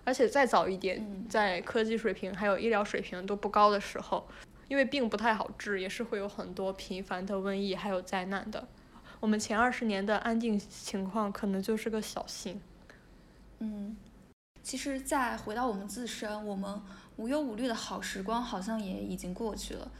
[0.03, 4.27] 而且再早一点，嗯在科技水平还有医疗水平都不高的时候，
[4.67, 8.67] 因为病不太好治，也是会有很多频繁的瘟疫还有灾难的。
[9.19, 12.59] 我们前二十年的安定情况可能就是个小幸。
[13.59, 13.95] 嗯，
[14.63, 16.81] 其实再回到我们自身，我们
[17.17, 19.91] 无忧无虑的好时光好像也已经过去了。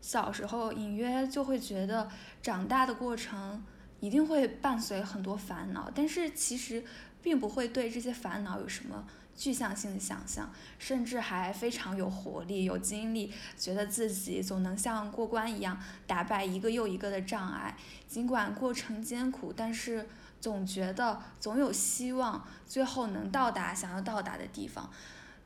[0.00, 2.08] 小时候隐约就会觉得
[2.40, 3.62] 长大的过程
[4.00, 6.84] 一定会伴随很多烦恼，但是其实
[7.22, 17.76] 并不会对这些烦恼有什么具象性的想象，甚至还非常有活力、有精力，觉得自己总能像过关一样打败一个又一个的障碍。
[18.08, 20.08] 尽管过程艰苦，但是
[20.40, 24.90] 总觉得总有希望，最后能到达想要到达的地方。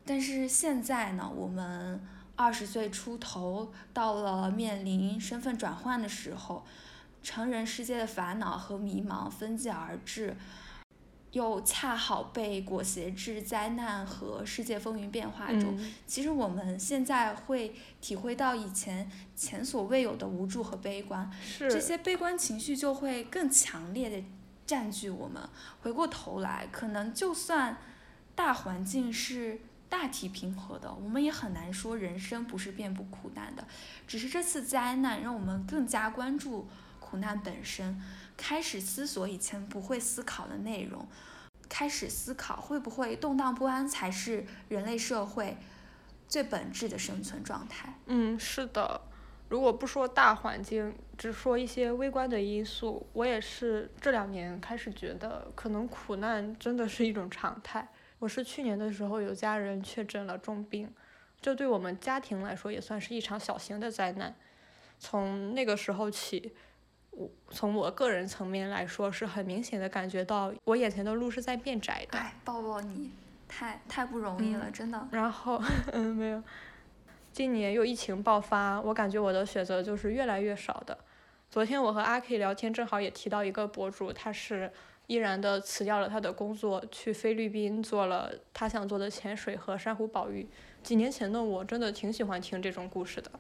[0.05, 2.01] 但是现在呢，我们
[2.37, 6.65] 二十岁出头，到了面临身份转换的时候，
[7.25, 10.37] 成人世界的烦恼和迷茫分继而至。
[11.33, 24.25] 又恰好被裹挟至灾难和世界风云变化中，其实我们现在会体会到以前前所未有的无助和悲观，这些悲观情绪就会更强烈的
[24.65, 25.43] 占据我们。
[25.83, 27.79] 回过头来，可能就算
[28.37, 29.59] 大环境是
[29.89, 33.67] 大体平和的，我们也很难说人生不是遍布苦难的。
[34.07, 36.69] 只是这次灾难让我们更加关注
[37.15, 37.97] 苦难本身。
[38.37, 41.07] 开始思索以前不会思考的内容，
[41.69, 45.57] 开始思考会不会动荡不安才是人类社会
[46.27, 47.95] 最本质的生存状态。
[48.07, 49.01] 嗯，是的。
[49.49, 57.87] 如果不说大环境，只说一些微观的因素，我也是这两年开始觉得，可能苦难真的是一种常态。
[58.19, 60.93] 我是去年的时候有家人确诊了重病，
[61.41, 64.35] 这对我们家庭来说也算是一场小型的灾难。
[64.99, 66.53] 从那个时候起。
[67.17, 72.19] 我从我个人层面来说，是很明显的感觉到我眼前的路是在变窄的。
[72.19, 73.13] 哎，抱抱你，
[73.49, 75.09] 太太不容易了，真的。
[75.13, 75.63] 然后，
[75.93, 76.43] 嗯，没有。
[77.33, 80.97] 今年又疫情爆发，我感觉我的选择就是越来越少的。
[81.51, 84.73] 昨天我和阿 K 聊天，正好也提到一个博主，他是
[85.07, 90.49] 毅然的辞掉了他的工作，去菲律宾做了他想做的潜水和珊瑚保育。
[90.83, 93.31] 几年前的我真的挺喜欢听这种故事的。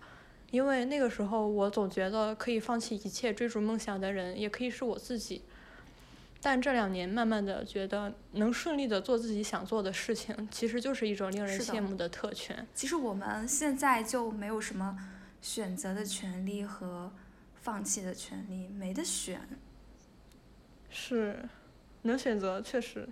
[0.54, 5.42] 因为那个时候，我总觉得可以放弃一切追逐梦想的人，也可以是我自己。
[6.40, 12.64] 但这两年，慢慢的觉得能顺利的做自己想做的事情，其实就是一种令人羡慕的特权。
[12.72, 14.96] 其实我们现在就没有什么
[15.42, 17.10] 选择的权利和
[17.56, 19.40] 放弃的权利，没得选。
[20.88, 21.48] 是，
[22.02, 23.08] 能选择确实，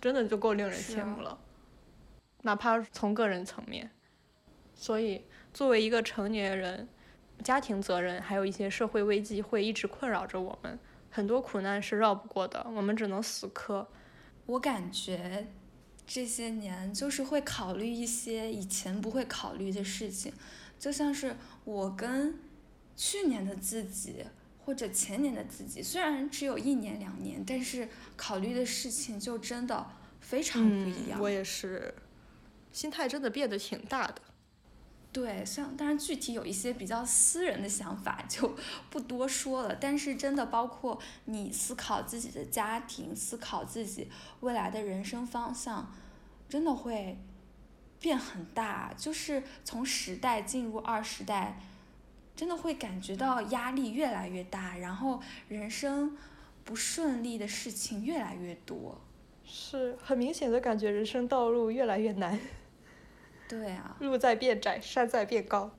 [0.00, 1.38] 真的就够令人羡慕了。
[2.40, 3.90] 哪怕从个人层面，
[4.74, 5.20] 所以。
[5.52, 6.88] 作为一个成年人，
[7.42, 10.78] 家庭责任还有一些社会危机会一直困扰着我们，
[11.10, 13.88] 很多苦难是绕不过的，我们只能死磕。
[14.46, 15.48] 我感觉
[16.06, 20.32] 这些年就是会考虑一些以前不会考虑的事情，
[20.78, 22.38] 就像是我跟
[22.96, 24.24] 去年的自己
[24.64, 29.86] 或者前年的自己，虽然只有一年两年，但是考虑的事情就真的
[30.20, 31.20] 非常不一样。
[31.20, 31.94] 我也是，
[32.72, 34.20] 心态真的变得挺大的。
[35.12, 38.56] 对，像当然具体有一些比较私人的想法就
[38.90, 44.08] 不多说了，但是真的包括你思考自己的家庭，思考自己
[44.38, 45.92] 未来的人生方向，
[46.48, 47.18] 真的会
[47.98, 48.94] 变很大。
[48.96, 51.60] 就是从时代进入二时代，
[52.36, 56.16] 真的会感觉到压力越来越大，然后人生
[56.64, 59.00] 不顺利的事情越来越多。
[59.44, 62.38] 是很明显的感觉，人生道路越来越难。
[63.50, 65.72] 对啊，路在变窄，山在变高。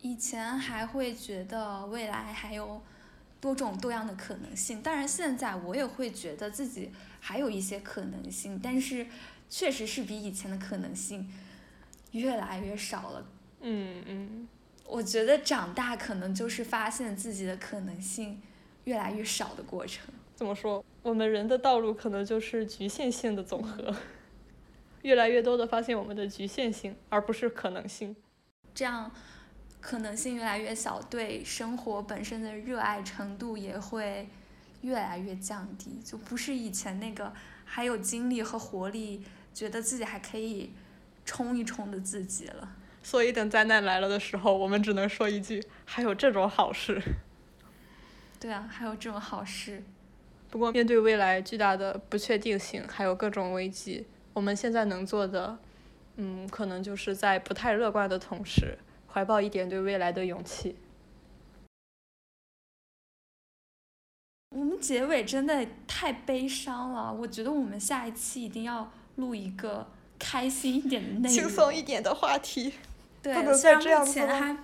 [0.00, 2.80] 以前还会觉得未来还有
[3.40, 9.08] 多种多样的可能性，当然现在我也会觉得自己还有一些可能性，但是
[9.48, 11.28] 确实是比以前的可能性
[12.12, 13.26] 越来越少了。
[13.62, 14.48] 嗯嗯，
[14.86, 18.40] 我觉得长大可能就是发现自己的可能性
[18.84, 20.06] 越来越少的过程。
[20.36, 20.84] 怎么说？
[21.02, 23.92] 我们人的道路可能就是局限性的总和。
[25.02, 28.14] 越来越多的发现我们的局限性，而不是可能性。
[28.74, 29.10] 这样，
[29.80, 34.28] 可能性越来越小，对生活本身的热爱程度也会
[34.82, 37.32] 越来越降低，就不是以前那个
[37.64, 40.72] 还有精力和活力，觉得自己还可以
[41.24, 42.76] 冲一冲的自己了。
[43.02, 47.00] 所以等灾难来了的时候，我们只能说一句：还有这种好事。
[48.38, 49.82] 对啊，还有这种好事。
[50.50, 54.06] 不过面对未来巨大的不确定性，还有各种危机。
[54.40, 55.58] 我们现在能做的，
[56.16, 58.78] 嗯，可能就是在不太乐观的同时，
[59.12, 60.76] 怀抱一点对未来的勇气。
[64.56, 69.86] 我们结尾真的太悲伤了，我觉得我们下一期一定要录一个
[70.18, 72.72] 开心一点的内容，轻松一点的话题。
[73.20, 74.56] 对，虽然目前还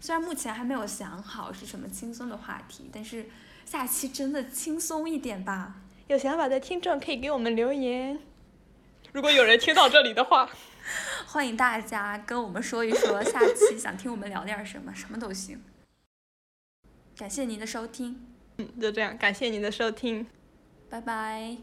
[0.00, 3.26] 虽然目前还没有想好是什么轻松的话题，但是
[3.64, 5.76] 下期真的轻松一点吧。
[6.08, 8.18] 有想法的听众可以给我们留言。
[9.12, 10.48] 如果有人听到这里的话，
[11.26, 15.60] 欢迎大家跟我们说一说下期想听我们聊点什么，什么都行。
[17.16, 18.20] 感谢您的收听。
[18.58, 20.26] 嗯，就这样，感谢您的收听，
[20.88, 21.56] 拜拜。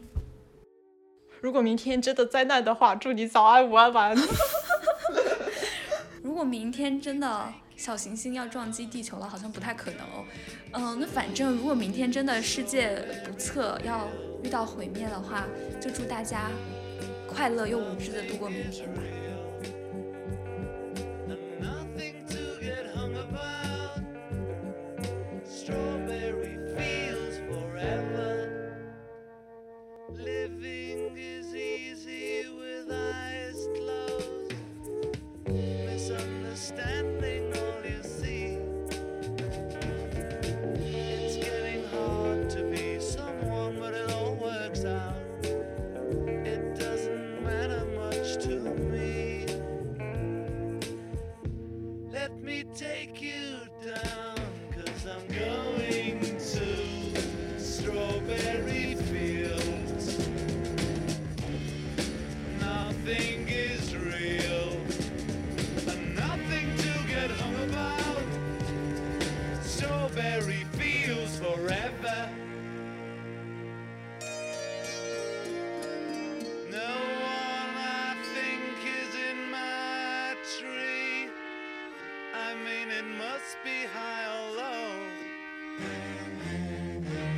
[1.40, 4.16] 如果明天真的灾难的话，祝你早安、午安、晚安。
[6.22, 10.24] 如果明天真的小行星要撞击地球了，好像不太可能哦。
[10.72, 14.06] 嗯，那反正如果明天真的世界不测要
[14.44, 15.46] 遇到毁灭的话，
[15.80, 16.50] 就祝大家。
[17.38, 19.27] 快乐又无知的度过明天吧。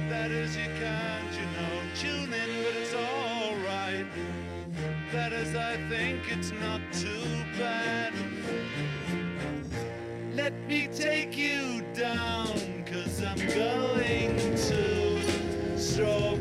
[0.09, 4.07] That is, you can't, you know, tune in, but it's alright.
[5.13, 8.13] That is, I think it's not too bad.
[10.35, 16.40] Let me take you down, cause I'm going to stroke.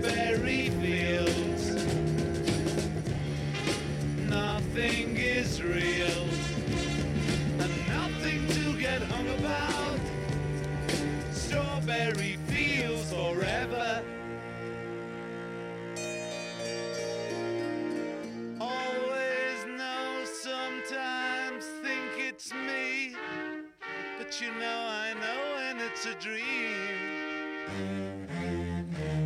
[26.02, 26.96] it's a dream.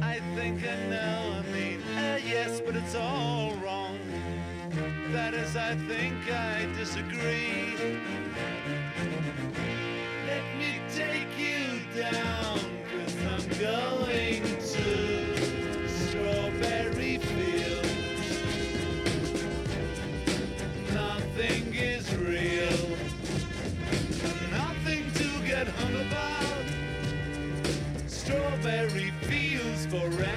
[0.02, 4.00] I think I know, I mean, uh, yes, but it's all wrong.
[5.12, 7.76] That is, I think I disagree.
[10.26, 12.63] Let me take you down.
[29.94, 30.33] forever.